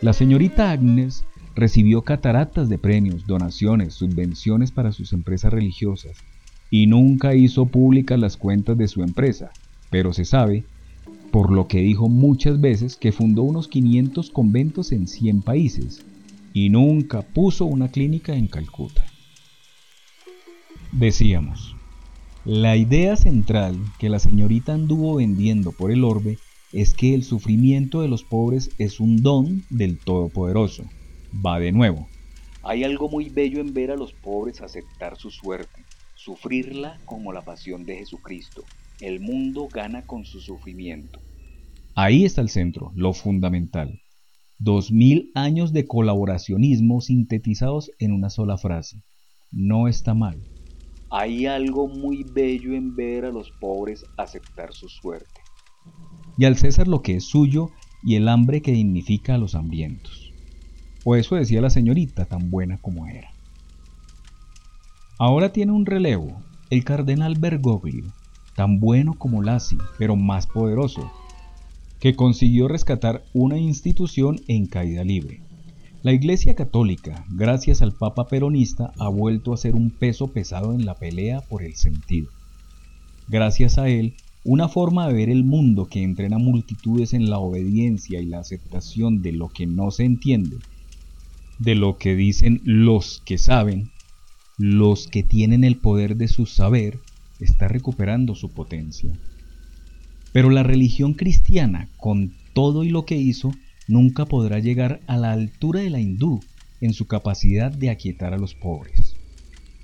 [0.02, 1.26] La señorita Agnes
[1.56, 6.18] recibió cataratas de premios, donaciones, subvenciones para sus empresas religiosas
[6.70, 9.52] y nunca hizo públicas las cuentas de su empresa,
[9.90, 10.64] pero se sabe,
[11.32, 16.06] por lo que dijo muchas veces, que fundó unos 500 conventos en 100 países
[16.54, 19.06] y nunca puso una clínica en Calcuta.
[20.92, 21.76] Decíamos,
[22.46, 26.38] la idea central que la señorita anduvo vendiendo por el orbe
[26.74, 30.86] es que el sufrimiento de los pobres es un don del Todopoderoso.
[31.34, 32.08] Va de nuevo.
[32.64, 35.84] Hay algo muy bello en ver a los pobres aceptar su suerte,
[36.16, 38.64] sufrirla como la pasión de Jesucristo.
[39.00, 41.20] El mundo gana con su sufrimiento.
[41.96, 44.02] Ahí está el centro, lo fundamental.
[44.60, 49.02] Dos mil años de colaboracionismo sintetizados en una sola frase.
[49.52, 50.40] No está mal.
[51.10, 55.42] Hay algo muy bello en ver a los pobres aceptar su suerte.
[56.38, 57.72] Y al César lo que es suyo
[58.04, 60.21] y el hambre que dignifica a los hambrientos.
[61.04, 63.32] O eso decía la señorita tan buena como era.
[65.18, 68.06] Ahora tiene un relevo, el cardenal Bergoglio,
[68.56, 71.12] tan bueno como Lassi, pero más poderoso,
[72.00, 75.42] que consiguió rescatar una institución en caída libre.
[76.04, 80.86] La Iglesia Católica, gracias al Papa peronista, ha vuelto a ser un peso pesado en
[80.86, 82.30] la pelea por el sentido.
[83.28, 88.20] Gracias a él, una forma de ver el mundo que entrena multitudes en la obediencia
[88.20, 90.58] y la aceptación de lo que no se entiende,
[91.62, 93.92] de lo que dicen los que saben,
[94.58, 97.00] los que tienen el poder de su saber,
[97.40, 99.12] está recuperando su potencia.
[100.34, 103.52] Pero la religión cristiana, con todo y lo que hizo,
[103.88, 106.40] nunca podrá llegar a la altura de la hindú
[106.80, 109.16] en su capacidad de aquietar a los pobres.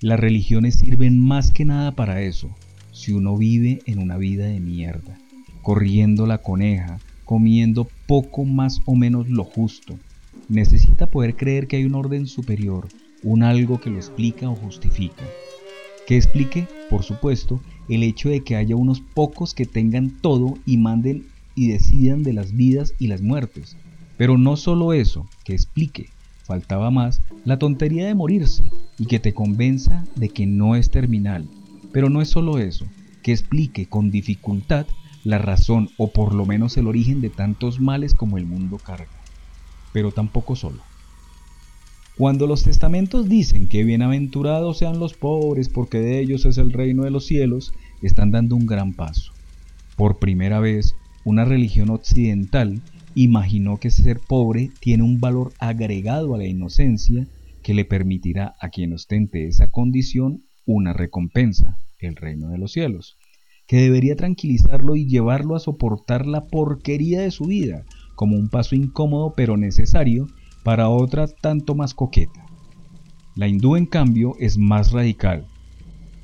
[0.02, 2.50] Las religiones sirven más que nada para eso,
[2.92, 5.20] si uno vive en una vida de mierda,
[5.62, 10.00] corriendo la coneja, comiendo poco más o menos lo justo.
[10.50, 12.88] Necesita poder creer que hay un orden superior,
[13.22, 15.26] un algo que lo explica o justifica.
[16.08, 20.78] Que explique, por supuesto, el hecho de que haya unos pocos que tengan todo y
[20.78, 23.76] manden y decidan de las vidas y las muertes.
[24.16, 26.10] Pero no solo eso, que explique,
[26.44, 28.64] faltaba más, la tontería de morirse
[28.98, 31.46] y que te convenza de que no es terminal.
[31.92, 32.86] Pero no es solo eso,
[33.22, 34.88] que explique con dificultad
[35.26, 39.17] la razón o por lo menos el origen de tantos males como el mundo carga.
[39.94, 40.82] Pero tampoco solo.
[42.18, 47.04] Cuando los testamentos dicen que bienaventurados sean los pobres porque de ellos es el reino
[47.04, 49.34] de los cielos, están dando un gran paso.
[49.96, 52.82] Por primera vez, una religión occidental
[53.14, 57.28] imaginó que ser pobre tiene un valor agregado a la inocencia
[57.62, 63.18] que le permitirá a quien ostente esa condición una recompensa, el reino de los cielos,
[63.68, 67.86] que debería tranquilizarlo y llevarlo a soportar la porquería de su vida
[68.18, 70.28] como un paso incómodo pero necesario
[70.64, 72.46] para otra tanto más coqueta.
[73.36, 75.46] La hindú, en cambio, es más radical.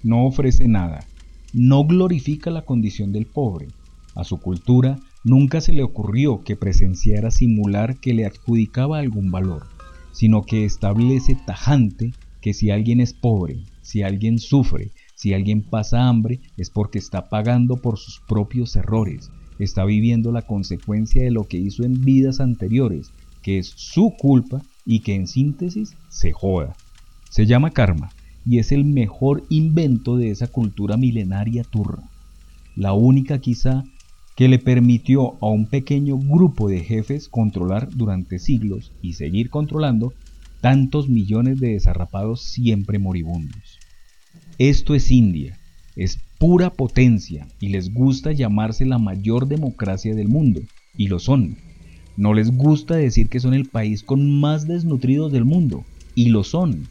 [0.04, 1.08] No ofrece nada,
[1.54, 3.68] no glorifica la condición del pobre.
[4.16, 9.68] A su cultura nunca se le ocurrió que presenciara simular que le adjudicaba algún valor,
[10.14, 16.10] sino que establece tajante que si alguien es pobre, si alguien sufre, si alguien pasa
[16.10, 19.30] hambre, es porque está pagando por sus propios errores,
[19.60, 24.62] está viviendo la consecuencia de lo que hizo en vidas anteriores, que es su culpa
[24.86, 26.76] y que en síntesis se joda.
[27.30, 28.12] Se llama karma
[28.46, 32.04] y es el mejor invento de esa cultura milenaria turra.
[32.76, 33.84] La única quizá
[34.36, 40.14] que le permitió a un pequeño grupo de jefes controlar durante siglos y seguir controlando
[40.62, 43.80] tantos millones de desarrapados siempre moribundos.
[44.58, 45.60] Esto es India,
[45.96, 50.60] es pura potencia y les gusta llamarse la mayor democracia del mundo,
[50.98, 51.56] y lo son.
[52.18, 55.86] No les gusta decir que son el país con más desnutridos del mundo,
[56.16, 56.90] y lo son.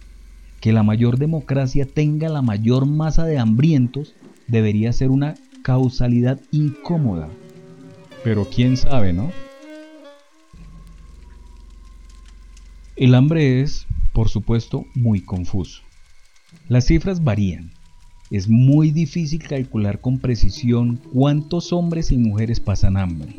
[0.62, 4.14] Que la mayor democracia tenga la mayor masa de hambrientos
[4.48, 7.28] debería ser una causalidad incómoda.
[8.24, 9.32] Pero quién sabe, ¿no?
[12.96, 15.82] El hambre es, por supuesto, muy confuso.
[16.68, 17.81] Las cifras varían.
[18.32, 23.36] Es muy difícil calcular con precisión cuántos hombres y mujeres pasan hambre.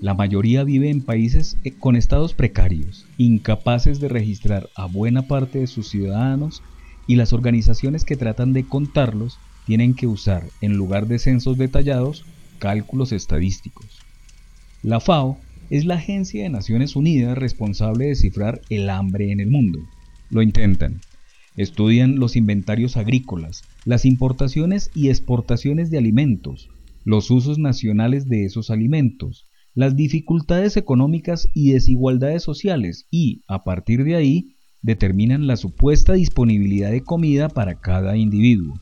[0.00, 5.60] La mayoría vive en países eh, con estados precarios, incapaces de registrar a buena parte
[5.60, 6.64] de sus ciudadanos
[7.06, 12.24] y las organizaciones que tratan de contarlos tienen que usar, en lugar de censos detallados,
[12.58, 14.00] cálculos estadísticos.
[14.82, 15.38] La FAO
[15.70, 19.78] es la agencia de Naciones Unidas responsable de cifrar el hambre en el mundo.
[20.30, 21.00] Lo intentan,
[21.56, 26.68] Estudian los inventarios agrícolas, las importaciones y exportaciones de alimentos,
[27.04, 34.02] los usos nacionales de esos alimentos, las dificultades económicas y desigualdades sociales y, a partir
[34.02, 38.74] de ahí, determinan la supuesta disponibilidad de comida para cada individuo.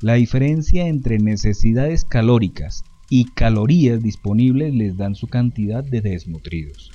[0.00, 6.90] La diferencia entre necesidades calóricas y calorías disponibles les dan su cantidad de desnutridos.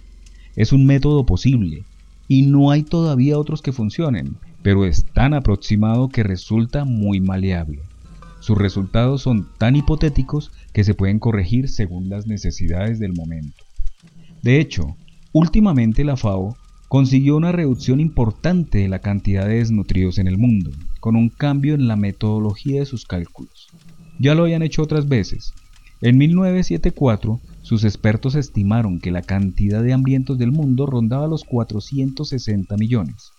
[0.56, 1.84] Es un método posible,
[2.28, 7.84] y no hay todavía otros que funcionen, pero es tan aproximado que resulta muy maleable.
[8.40, 13.64] Sus resultados son tan hipotéticos que se pueden corregir según las necesidades del momento.
[14.42, 14.96] De hecho,
[15.34, 16.58] últimamente la FAO
[16.88, 21.74] consiguió una reducción importante de la cantidad de desnutridos en el mundo, con un cambio
[21.74, 23.68] en la metodología de sus cálculos.
[24.20, 25.54] Ya lo habían hecho otras veces.
[26.02, 32.78] En 1974, sus expertos estimaron que la cantidad de hambrientos del mundo rondaba los 460
[32.78, 33.33] millones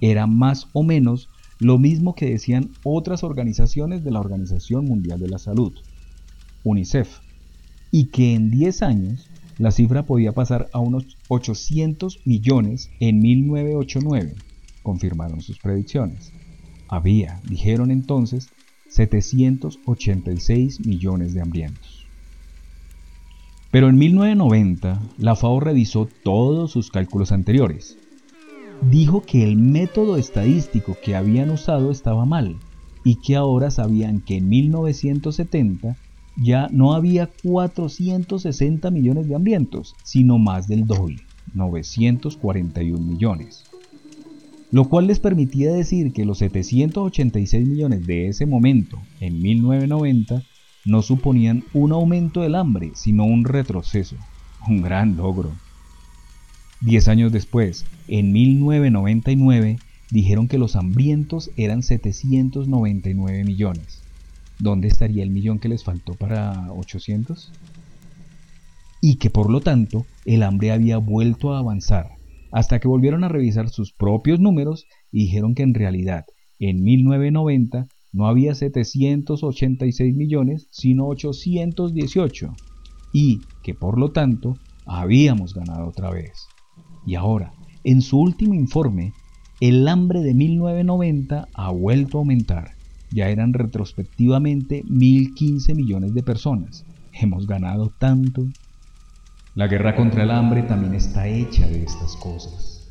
[0.00, 1.28] era más o menos
[1.58, 5.72] lo mismo que decían otras organizaciones de la Organización Mundial de la Salud,
[6.62, 7.18] UNICEF,
[7.90, 9.28] y que en 10 años
[9.58, 14.34] la cifra podía pasar a unos 800 millones en 1989,
[14.82, 16.32] confirmaron sus predicciones.
[16.88, 18.50] Había, dijeron entonces,
[18.88, 22.06] 786 millones de hambrientos.
[23.70, 27.98] Pero en 1990 la FAO revisó todos sus cálculos anteriores
[28.82, 32.56] dijo que el método estadístico que habían usado estaba mal
[33.04, 35.96] y que ahora sabían que en 1970
[36.36, 41.22] ya no había 460 millones de hambrientos, sino más del doble,
[41.54, 43.64] 941 millones.
[44.70, 50.42] Lo cual les permitía decir que los 786 millones de ese momento, en 1990,
[50.84, 54.16] no suponían un aumento del hambre, sino un retroceso.
[54.68, 55.52] Un gran logro.
[56.80, 59.78] Diez años después, en 1999,
[60.12, 64.02] dijeron que los hambrientos eran 799 millones.
[64.60, 67.52] ¿Dónde estaría el millón que les faltó para 800?
[69.00, 72.12] Y que por lo tanto el hambre había vuelto a avanzar,
[72.52, 76.26] hasta que volvieron a revisar sus propios números y dijeron que en realidad
[76.60, 82.54] en 1990 no había 786 millones, sino 818,
[83.12, 84.56] y que por lo tanto
[84.86, 86.48] habíamos ganado otra vez.
[87.08, 87.54] Y ahora,
[87.84, 89.14] en su último informe,
[89.62, 92.72] el hambre de 1990 ha vuelto a aumentar.
[93.10, 96.84] Ya eran retrospectivamente 1.015 millones de personas.
[97.14, 98.46] Hemos ganado tanto.
[99.54, 102.86] La guerra contra el hambre también está hecha de estas cosas.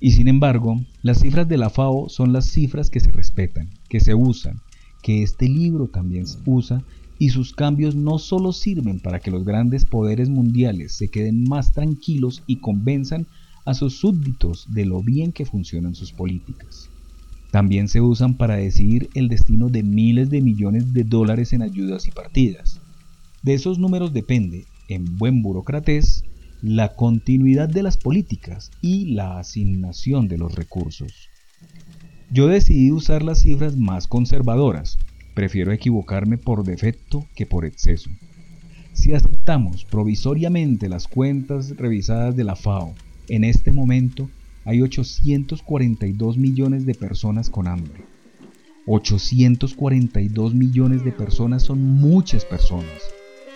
[0.00, 4.00] Y sin embargo, las cifras de la FAO son las cifras que se respetan, que
[4.00, 4.62] se usan,
[5.02, 6.82] que este libro también usa
[7.18, 11.72] y sus cambios no solo sirven para que los grandes poderes mundiales se queden más
[11.72, 13.26] tranquilos y convenzan
[13.64, 16.90] a sus súbditos de lo bien que funcionan sus políticas.
[17.50, 22.08] También se usan para decidir el destino de miles de millones de dólares en ayudas
[22.08, 22.80] y partidas.
[23.42, 26.24] De esos números depende, en buen burocratés,
[26.60, 31.30] la continuidad de las políticas y la asignación de los recursos.
[32.30, 34.98] Yo decidí usar las cifras más conservadoras,
[35.34, 38.10] prefiero equivocarme por defecto que por exceso.
[38.92, 42.94] Si aceptamos provisoriamente las cuentas revisadas de la FAO,
[43.28, 44.30] en este momento
[44.64, 48.04] hay 842 millones de personas con hambre.
[48.86, 53.02] 842 millones de personas son muchas personas.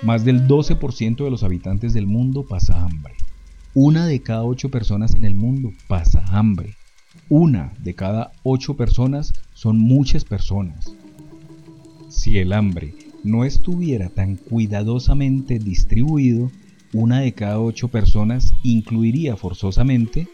[0.03, 3.15] Más del 12% de los habitantes del mundo pasa hambre.
[3.75, 6.75] Una de cada ocho personas en el mundo pasa hambre.
[7.29, 10.95] Una de cada ocho personas son muchas personas.
[12.19, 16.51] Si el hambre no estuviera tan cuidadosamente distribuido,
[16.93, 20.27] una de cada ocho personas incluiría forzosamente,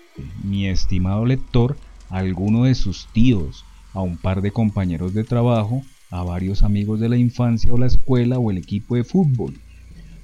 [0.42, 1.76] mi estimado lector,
[2.08, 7.00] a alguno de sus tíos, a un par de compañeros de trabajo, a varios amigos
[7.00, 9.52] de la infancia o la escuela o el equipo de fútbol,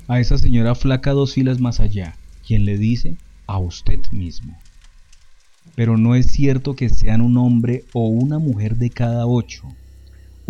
[0.08, 4.56] a esa señora flaca dos filas más allá, quien le dice a usted mismo.
[5.74, 9.68] Pero no es cierto que sean un hombre o una mujer de cada ocho,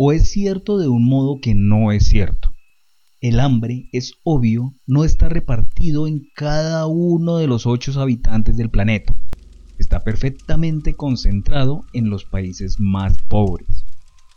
[0.03, 2.55] o es cierto de un modo que no es cierto.
[3.19, 8.71] El hambre, es obvio, no está repartido en cada uno de los ocho habitantes del
[8.71, 9.15] planeta.
[9.77, 13.85] Está perfectamente concentrado en los países más pobres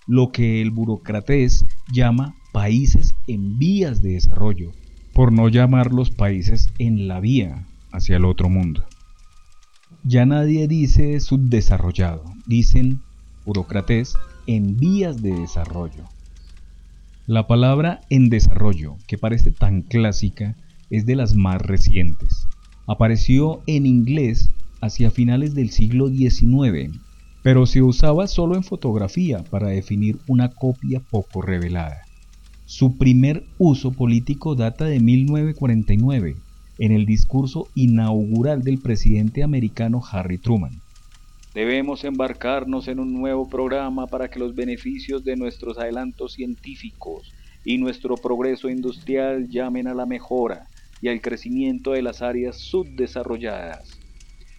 [0.07, 4.73] lo que el burócrates llama países en vías de desarrollo,
[5.15, 8.85] por no llamarlos países en la vía hacia el otro mundo.
[10.03, 13.01] Ya nadie dice subdesarrollado, dicen
[13.47, 14.15] burócrates
[14.47, 16.05] en vías de desarrollo.
[17.27, 20.57] La palabra en desarrollo, que parece tan clásica,
[20.91, 22.47] es de las más recientes.
[22.87, 27.01] Apareció en inglés hacia finales del siglo XIX
[27.45, 32.07] pero se usaba solo en fotografía para definir una copia poco revelada.
[32.65, 36.37] Su primer uso político data de 1949,
[36.79, 40.81] en el discurso inaugural del presidente americano Harry Truman.
[41.55, 47.33] Debemos embarcarnos en un nuevo programa para que los beneficios de nuestros adelantos científicos
[47.65, 50.67] y nuestro progreso industrial llamen a la mejora
[51.01, 54.01] y al crecimiento de las áreas subdesarrolladas.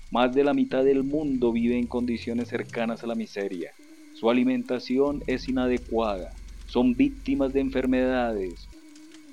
[0.09, 3.73] Más de la mitad del mundo vive en condiciones cercanas a la miseria.
[4.13, 6.31] Su alimentación es inadecuada.
[6.65, 8.69] Son víctimas de enfermedades.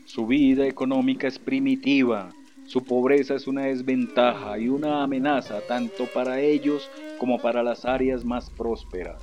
[0.06, 2.32] Su vida económica es primitiva.
[2.66, 6.90] Su pobreza es una desventaja y una amenaza tanto para ellos
[7.22, 9.22] como para las áreas más prósperas.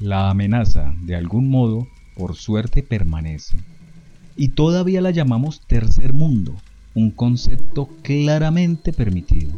[0.00, 1.86] La amenaza, de algún modo,
[2.16, 3.60] por suerte permanece.
[4.34, 6.56] Y todavía la llamamos tercer mundo,
[6.94, 9.52] un concepto claramente permitido.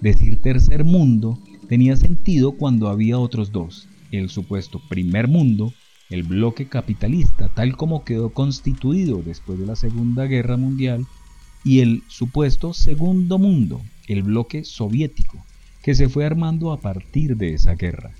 [0.00, 5.72] Decir tercer mundo tenía sentido cuando había otros dos, el supuesto primer mundo,
[6.10, 11.06] el bloque capitalista tal como quedó constituido después de la Segunda Guerra Mundial,
[11.62, 15.38] y el supuesto segundo mundo, el bloque soviético,
[15.84, 18.14] que se fue armando a partir de esa guerra,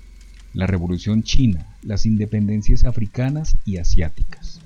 [0.53, 4.61] la Revolución China, las independencias africanas y asiáticas.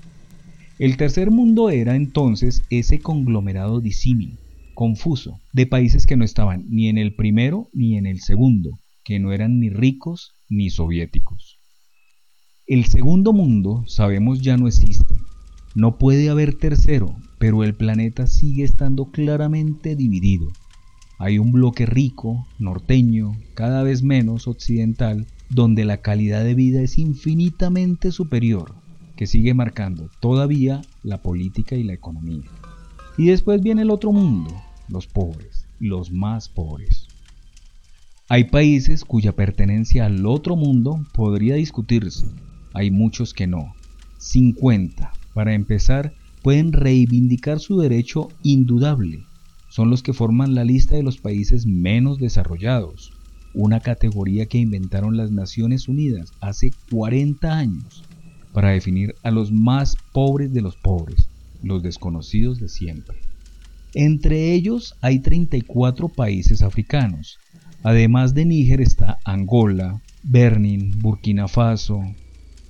[0.78, 4.36] El tercer mundo era entonces ese conglomerado disímil,
[4.74, 9.18] confuso de países que no estaban ni en el primero ni en el segundo, que
[9.18, 11.58] no eran ni ricos ni soviéticos.
[12.66, 15.14] El segundo mundo, sabemos, ya no existe.
[15.74, 20.48] No puede haber tercero, pero el planeta sigue estando claramente dividido.
[21.22, 26.96] Hay un bloque rico, norteño, cada vez menos occidental, donde la calidad de vida es
[26.96, 28.72] infinitamente superior,
[29.16, 32.48] que sigue marcando todavía la política y la economía.
[33.18, 34.50] Y después viene el otro mundo,
[34.88, 37.06] los pobres, los más pobres.
[38.30, 42.24] Hay países cuya pertenencia al otro mundo podría discutirse,
[42.72, 43.74] hay muchos que no.
[44.16, 49.26] 50, para empezar, pueden reivindicar su derecho indudable.
[49.70, 53.12] Son los que forman la lista de los países menos desarrollados,
[53.54, 58.04] una categoría que inventaron las Naciones Unidas hace 40 años
[58.52, 61.28] para definir a los más pobres de los pobres,
[61.62, 63.18] los desconocidos de siempre.
[63.94, 67.38] Entre ellos hay 34 países africanos.
[67.84, 72.02] Además de Níger está Angola, Benin, Burkina Faso,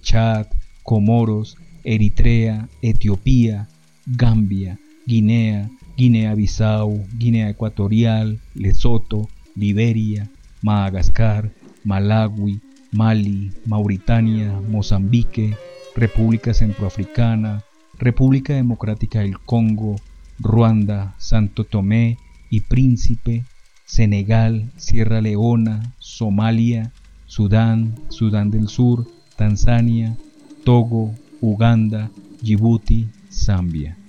[0.03, 0.47] Chad,
[0.83, 3.69] Comoros, Eritrea, Etiopía,
[4.07, 5.71] Gambia, Guinea,
[6.01, 10.31] Guinea-Bissau, Guinea Ecuatorial, Lesoto, Liberia,
[10.63, 11.51] Madagascar,
[11.85, 12.59] Malawi,
[12.91, 15.55] Mali, Mauritania, Mozambique,
[15.95, 17.63] República Centroafricana,
[17.99, 19.97] República Democrática del Congo,
[20.39, 22.17] Ruanda, Santo Tomé
[22.49, 23.45] y Príncipe,
[23.85, 26.95] Senegal, Sierra Leona, Somalia,
[27.27, 30.17] Sudán, Sudán del Sur, Tanzania,
[30.65, 34.00] Togo, Uganda, Djibouti, Zambia.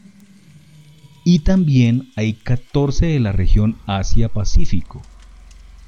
[1.24, 5.02] Y también hay 14 de la región Asia-Pacífico.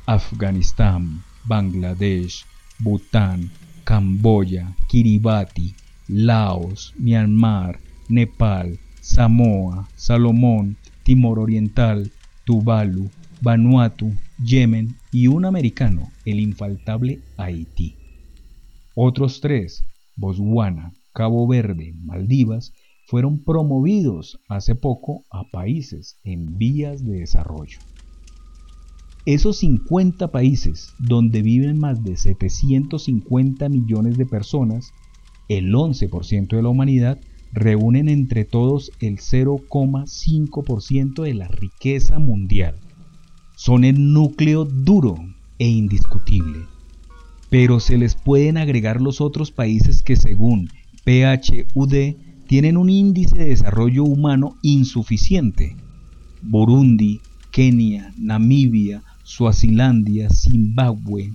[0.06, 2.46] Afganistán, Bangladesh,
[2.80, 3.50] Bután,
[3.84, 5.74] Camboya, Kiribati,
[6.08, 7.80] Laos, Myanmar,
[8.10, 12.12] Nepal, Samoa, Salomón, Timor Oriental,
[12.46, 13.10] Tuvalu,
[13.42, 17.96] Vanuatu, Yemen y un americano, el infaltable Haití.
[18.96, 19.84] Otros tres,
[20.16, 22.74] Botswana, Cabo Verde, Maldivas,
[23.14, 27.78] fueron promovidos hace poco a países en vías de desarrollo.
[29.28, 34.94] Esos 50 países donde viven más de 750 millones de personas,
[35.48, 37.20] el 11% de la humanidad,
[37.52, 42.80] reúnen entre todos el 0,5% de la riqueza mundial
[43.56, 45.18] son el núcleo duro
[45.60, 46.66] e indiscutible.
[47.52, 50.70] Pero se les pueden agregar los otros países que según
[51.06, 52.16] PHUD
[52.48, 55.76] tienen un índice de desarrollo humano insuficiente.
[56.42, 57.22] Burundi,
[57.52, 61.34] Kenia, Namibia, Suazilandia, Zimbabue,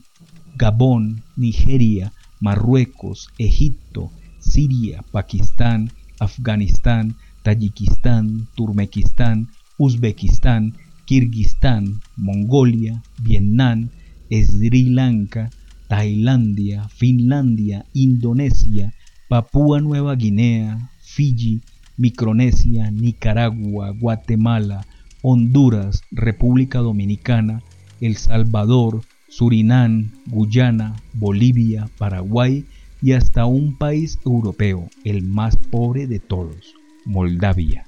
[0.57, 5.91] Gabón, Nigeria, Marruecos, Egipto, Siria, Pakistán,
[6.21, 9.49] Afganistán, Tayikistán, Turmequistán,
[9.79, 10.75] Uzbekistán,
[11.07, 13.89] Kirguistán, Mongolia, Vietnam,
[14.31, 15.51] Sri Lanka,
[15.89, 18.93] Tailandia, Finlandia, Indonesia,
[19.29, 21.63] Papúa Nueva Guinea, Fiji,
[21.97, 24.87] Micronesia, Nicaragua, Guatemala,
[25.21, 27.61] Honduras, República Dominicana,
[28.01, 32.65] El Salvador, Surinam, Guyana, Bolivia, Paraguay
[33.03, 37.85] y hasta un país europeo, el más pobre de todos, Moldavia.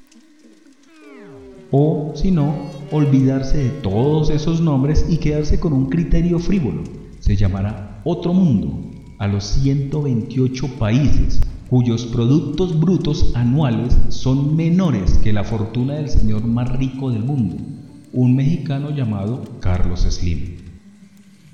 [1.71, 2.53] O, si no,
[2.91, 6.83] olvidarse de todos esos nombres y quedarse con un criterio frívolo.
[7.21, 11.41] Se llamará Otro Mundo a los 128 países
[11.71, 17.59] cuyos productos brutos anuales son menores que la fortuna del señor más rico del mundo,
[18.13, 20.57] un mexicano llamado Carlos Slim.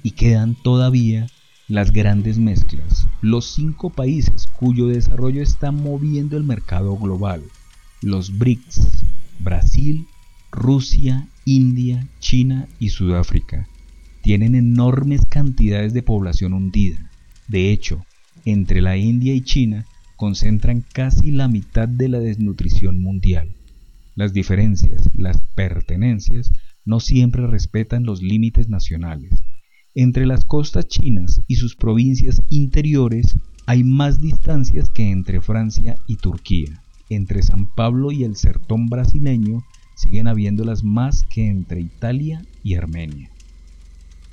[0.03, 1.27] Y quedan todavía
[1.69, 7.43] las grandes mezclas, los cinco países cuyo desarrollo está moviendo el mercado global,
[8.01, 8.89] los BRICS,
[9.39, 10.07] Brasil,
[10.51, 13.69] Rusia, India, China y Sudáfrica
[14.23, 16.99] tienen enormes cantidades de población hundida.
[17.47, 18.05] De hecho,
[18.45, 19.87] entre la India y China
[20.17, 23.55] concentran casi la mitad de la desnutrición mundial.
[24.15, 26.51] Las diferencias, las pertenencias,
[26.85, 29.43] no siempre respetan los límites nacionales.
[29.95, 33.37] Entre las costas chinas y sus provincias interiores
[33.67, 36.83] hay más distancias que entre Francia y Turquía.
[37.09, 39.65] Entre San Pablo y el sertón brasileño
[39.97, 43.31] siguen habiéndolas más que entre Italia y Armenia.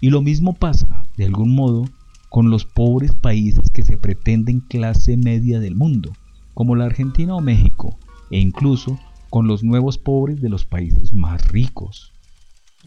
[0.01, 1.89] Y lo mismo pasa, de algún modo,
[2.33, 6.13] con los pobres países que se pretenden clase media del mundo,
[6.55, 7.99] como la Argentina o México,
[8.31, 8.97] e incluso
[9.29, 12.11] con los nuevos pobres de los países más ricos.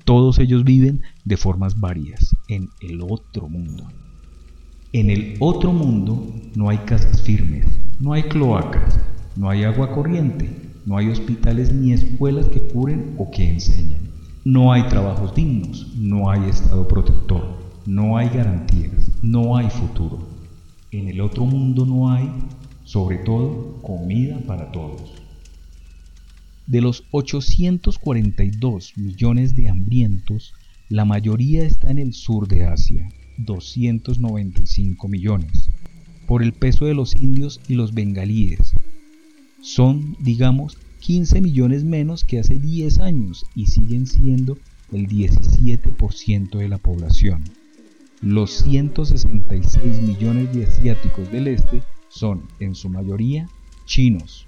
[0.05, 3.84] Todos ellos viven de formas varias en el otro mundo.
[4.92, 6.26] En el otro mundo
[6.57, 7.68] no hay casas firmes,
[8.01, 8.99] no hay cloacas,
[9.36, 10.51] no hay agua corriente,
[10.86, 14.11] no hay hospitales ni escuelas que curen o que enseñen.
[14.44, 20.28] No hay trabajos dignos, no hay Estado protector, no hay garantías, no hay futuro.
[20.91, 22.28] En el otro mundo no hay,
[22.84, 25.14] sobre todo, comida para todos.
[26.66, 30.53] De los 842 millones de hambrientos,
[30.89, 33.09] la mayoría está en el sur de Asia,
[33.39, 35.70] 295 millones,
[36.26, 38.74] por el peso de los indios y los bengalíes,
[39.61, 44.59] son, digamos, 15 millones menos que hace 10 años y siguen siendo
[44.93, 47.45] el 17% de la población.
[48.22, 53.46] Los 166 millones de asiáticos del este son, en su mayoría,
[53.84, 54.46] chinos.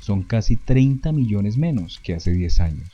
[0.00, 2.90] Son casi 30 millones menos que hace 10 años.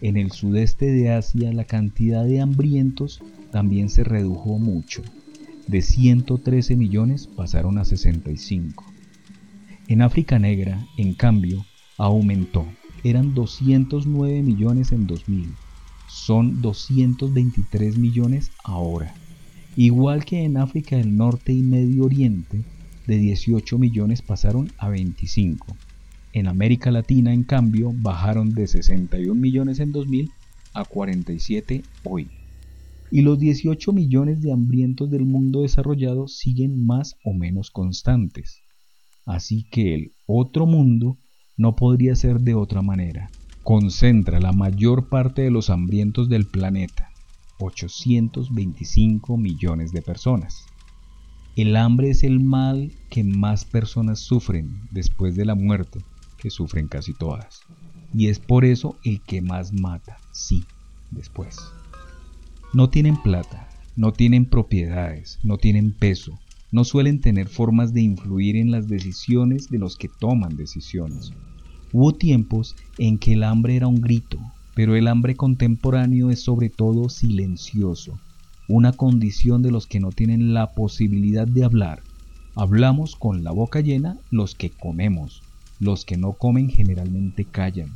[0.00, 5.02] En el sudeste de Asia la cantidad de hambrientos también se redujo mucho.
[5.66, 8.84] De 113 millones pasaron a 65.
[9.88, 11.66] En África Negra, en cambio,
[11.98, 12.66] aumentó.
[13.02, 15.50] Eran 209 millones en 2000.
[16.06, 19.12] Son 223 millones ahora.
[19.76, 22.64] Igual que en África del Norte y Medio Oriente,
[23.06, 25.76] de 18 millones pasaron a 25.
[26.32, 30.30] En América Latina, en cambio, bajaron de 61 millones en 2000
[30.74, 32.28] a 47 hoy.
[33.12, 38.62] Y los 18 millones de hambrientos del mundo desarrollado siguen más o menos constantes.
[39.24, 41.18] Así que el otro mundo
[41.56, 43.30] no podría ser de otra manera.
[43.62, 47.09] Concentra la mayor parte de los hambrientos del planeta
[47.60, 50.66] 825 millones de personas.
[51.56, 56.00] El hambre es el mal que más personas sufren después de la muerte,
[56.38, 57.64] que sufren casi todas.
[58.14, 60.64] Y es por eso el que más mata, sí,
[61.10, 61.56] después.
[62.72, 66.38] No tienen plata, no tienen propiedades, no tienen peso,
[66.72, 71.32] no suelen tener formas de influir en las decisiones de los que toman decisiones.
[71.92, 74.38] Hubo tiempos en que el hambre era un grito,
[74.74, 78.18] pero el hambre contemporáneo es sobre todo silencioso,
[78.68, 82.02] una condición de los que no tienen la posibilidad de hablar.
[82.54, 85.42] Hablamos con la boca llena los que comemos,
[85.80, 87.90] los que no comen generalmente callan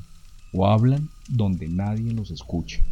[0.53, 2.83] o hablan donde nadie los escucha.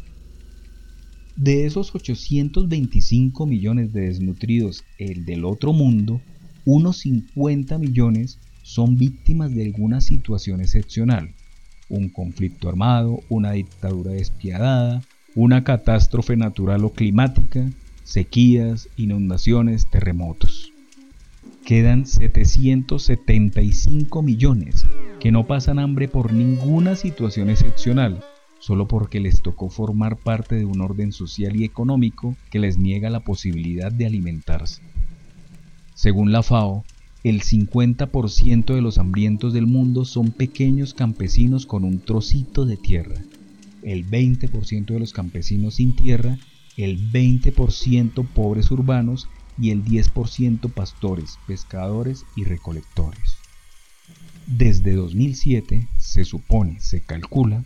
[1.36, 6.20] De esos 825 millones de desnutridos, el del otro mundo,
[6.64, 11.34] unos 50 millones son víctimas de alguna situación excepcional,
[11.88, 15.02] un conflicto armado, una dictadura despiadada,
[15.34, 17.68] una catástrofe natural o climática,
[18.04, 20.72] sequías, inundaciones, terremotos.
[21.64, 24.86] Quedan 775 millones
[25.20, 28.24] que no pasan hambre por ninguna situación excepcional,
[28.58, 33.10] solo porque les tocó formar parte de un orden social y económico que les niega
[33.10, 34.82] la posibilidad de alimentarse.
[35.94, 36.84] Según la FAO,
[37.24, 43.22] el 50% de los hambrientos del mundo son pequeños campesinos con un trocito de tierra,
[43.82, 46.38] el 20% de los campesinos sin tierra,
[46.76, 53.36] el 20% pobres urbanos y el 10% pastores, pescadores y recolectores.
[54.46, 57.64] Desde 2007, se supone, se calcula,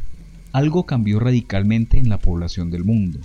[0.53, 3.21] algo cambió radicalmente en la población del mundo.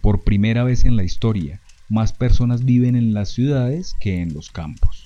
[0.00, 4.50] Por primera vez en la historia, más personas viven en las ciudades que en los
[4.50, 5.05] campos.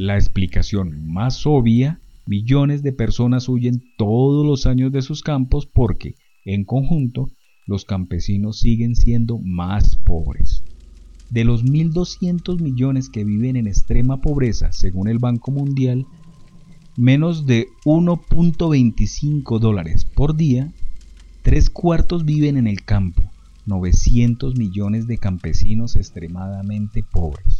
[0.00, 6.14] La explicación más obvia, millones de personas huyen todos los años de sus campos porque,
[6.44, 7.30] en conjunto,
[7.66, 10.62] los campesinos siguen siendo más pobres.
[11.30, 16.06] De los 1.200 millones que viven en extrema pobreza, según el Banco Mundial,
[16.96, 20.72] menos de 1.25 dólares por día,
[21.42, 23.24] tres cuartos viven en el campo,
[23.66, 27.57] 900 millones de campesinos extremadamente pobres.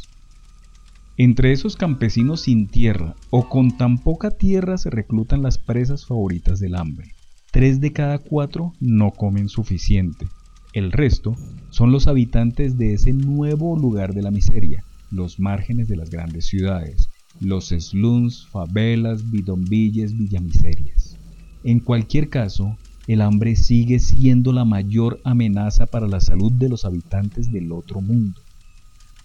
[1.20, 6.60] Entre esos campesinos sin tierra o con tan poca tierra se reclutan las presas favoritas
[6.60, 7.08] del hambre.
[7.50, 10.28] Tres de cada cuatro no comen suficiente.
[10.72, 11.34] El resto
[11.70, 16.46] son los habitantes de ese nuevo lugar de la miseria, los márgenes de las grandes
[16.46, 17.08] ciudades,
[17.40, 21.18] los slums, favelas, bidonvilles, villamiserias.
[21.64, 22.76] En cualquier caso,
[23.08, 28.00] el hambre sigue siendo la mayor amenaza para la salud de los habitantes del otro
[28.00, 28.40] mundo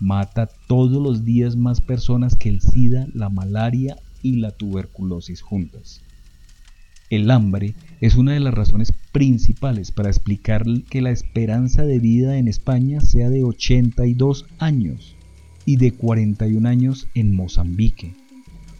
[0.03, 6.01] mata todos los días más personas que el SIDA, la malaria y la tuberculosis juntas.
[7.09, 12.37] El hambre es una de las razones principales para explicar que la esperanza de vida
[12.37, 15.15] en España sea de 82 años
[15.65, 18.13] y de 41 años en Mozambique,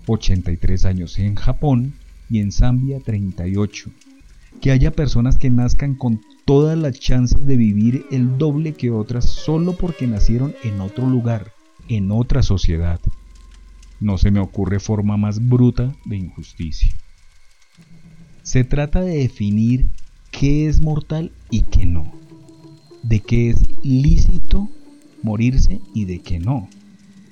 [0.07, 1.93] 83 años en Japón
[2.30, 3.91] y en Zambia 38.
[4.59, 9.30] Que haya personas que nazcan con todas las chances de vivir el doble que otras
[9.30, 11.54] solo porque nacieron en otro lugar,
[11.88, 13.00] en otra sociedad.
[14.00, 16.89] No se me ocurre forma más bruta de injusticia.
[18.41, 19.88] Se trata de definir
[20.32, 22.14] qué es mortal y qué no,
[23.04, 24.70] de qué es lícito
[25.22, 26.68] morirse y de qué no.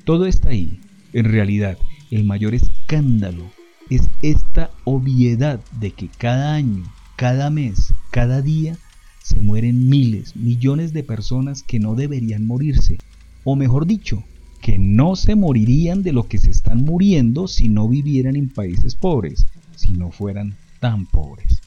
[0.05, 0.79] Todo está ahí.
[1.11, 1.77] En realidad,
[2.09, 3.51] el mayor escándalo
[3.89, 6.83] es esta obviedad de que cada año,
[7.17, 8.77] cada mes, cada día
[9.23, 12.97] se mueren miles, millones de personas que no deberían morirse,
[13.43, 14.23] o mejor dicho,
[14.61, 18.95] que no se morirían de lo que se están muriendo si no vivieran en países
[18.95, 19.45] pobres,
[19.75, 21.61] si no fueran tan pobres.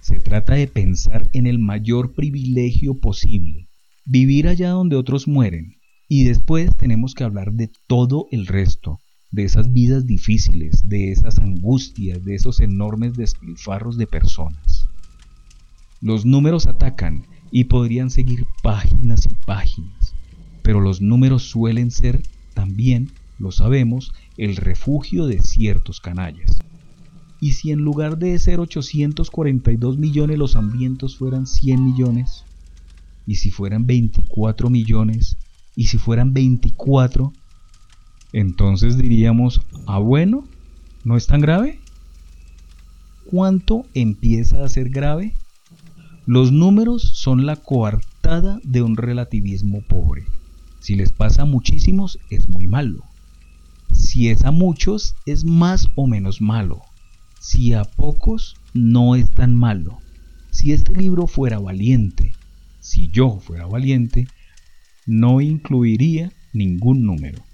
[0.00, 3.68] Se trata de pensar en el mayor privilegio posible,
[4.04, 5.76] vivir allá donde otros mueren,
[6.08, 9.00] y después tenemos que hablar de todo el resto,
[9.32, 14.75] de esas vidas difíciles, de esas angustias, de esos enormes despilfarros de personas.
[16.06, 20.14] Los números atacan y podrían seguir páginas y páginas,
[20.62, 22.22] pero los números suelen ser
[22.54, 26.60] también, lo sabemos, el refugio de ciertos canallas.
[27.40, 32.44] ¿Y si en lugar de ser 842 millones los hambrientos fueran 100 millones?
[33.26, 35.36] ¿Y si fueran 24 millones?
[35.74, 37.32] ¿Y si fueran 24?
[38.32, 40.46] Entonces diríamos, ah bueno,
[41.02, 41.80] ¿no es tan grave?
[43.24, 45.34] ¿Cuánto empieza a ser grave?
[46.26, 50.24] Los números son la coartada de un relativismo pobre.
[50.80, 53.04] Si les pasa a muchísimos es muy malo.
[53.92, 56.82] Si es a muchos es más o menos malo.
[57.38, 59.98] Si a pocos no es tan malo.
[60.50, 62.32] Si este libro fuera valiente,
[62.80, 64.26] si yo fuera valiente,
[65.06, 67.44] no incluiría ningún número.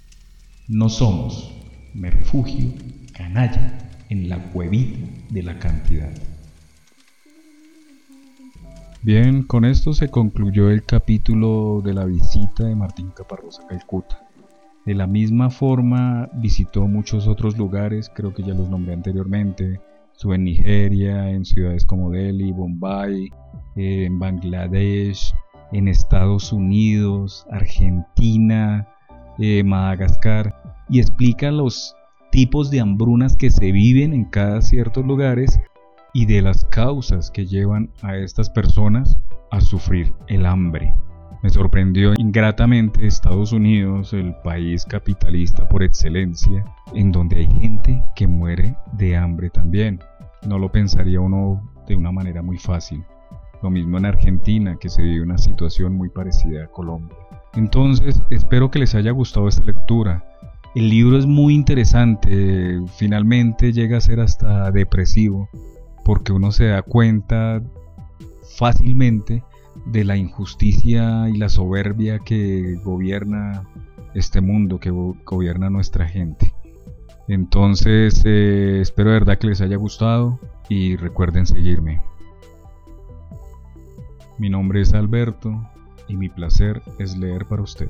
[0.67, 1.53] No somos,
[1.93, 2.73] me refugio,
[3.13, 3.77] canalla,
[4.09, 4.97] en la cuevita
[5.29, 6.32] de la cantidad.
[9.05, 14.29] Bien, con esto se concluyó el capítulo de la visita de Martín Caparrós a Calcuta.
[14.85, 19.81] De la misma forma visitó muchos otros lugares, creo que ya los nombré anteriormente.
[20.13, 23.29] Estuvo en Nigeria, en ciudades como Delhi, Bombay,
[23.75, 25.35] eh, en Bangladesh,
[25.73, 28.87] en Estados Unidos, Argentina,
[29.37, 30.55] eh, Madagascar,
[30.87, 31.93] y explica los
[32.31, 35.59] tipos de hambrunas que se viven en cada ciertos lugares
[36.13, 39.17] y de las causas que llevan a estas personas
[39.51, 40.93] a sufrir el hambre.
[41.41, 46.63] Me sorprendió ingratamente Estados Unidos, el país capitalista por excelencia,
[46.95, 49.99] en donde hay gente que muere de hambre también.
[50.47, 53.03] No lo pensaría uno de una manera muy fácil.
[53.61, 57.17] Lo mismo en Argentina, que se vive una situación muy parecida a Colombia.
[57.55, 60.25] Entonces, espero que les haya gustado esta lectura.
[60.75, 65.49] El libro es muy interesante, finalmente llega a ser hasta depresivo,
[66.03, 67.61] porque uno se da cuenta
[68.57, 69.43] fácilmente
[69.85, 73.63] de la injusticia y la soberbia que gobierna
[74.13, 76.53] este mundo, que gobierna nuestra gente.
[77.27, 80.39] Entonces, eh, espero de verdad que les haya gustado
[80.69, 82.01] y recuerden seguirme.
[84.37, 85.69] Mi nombre es Alberto
[86.07, 87.89] y mi placer es leer para usted.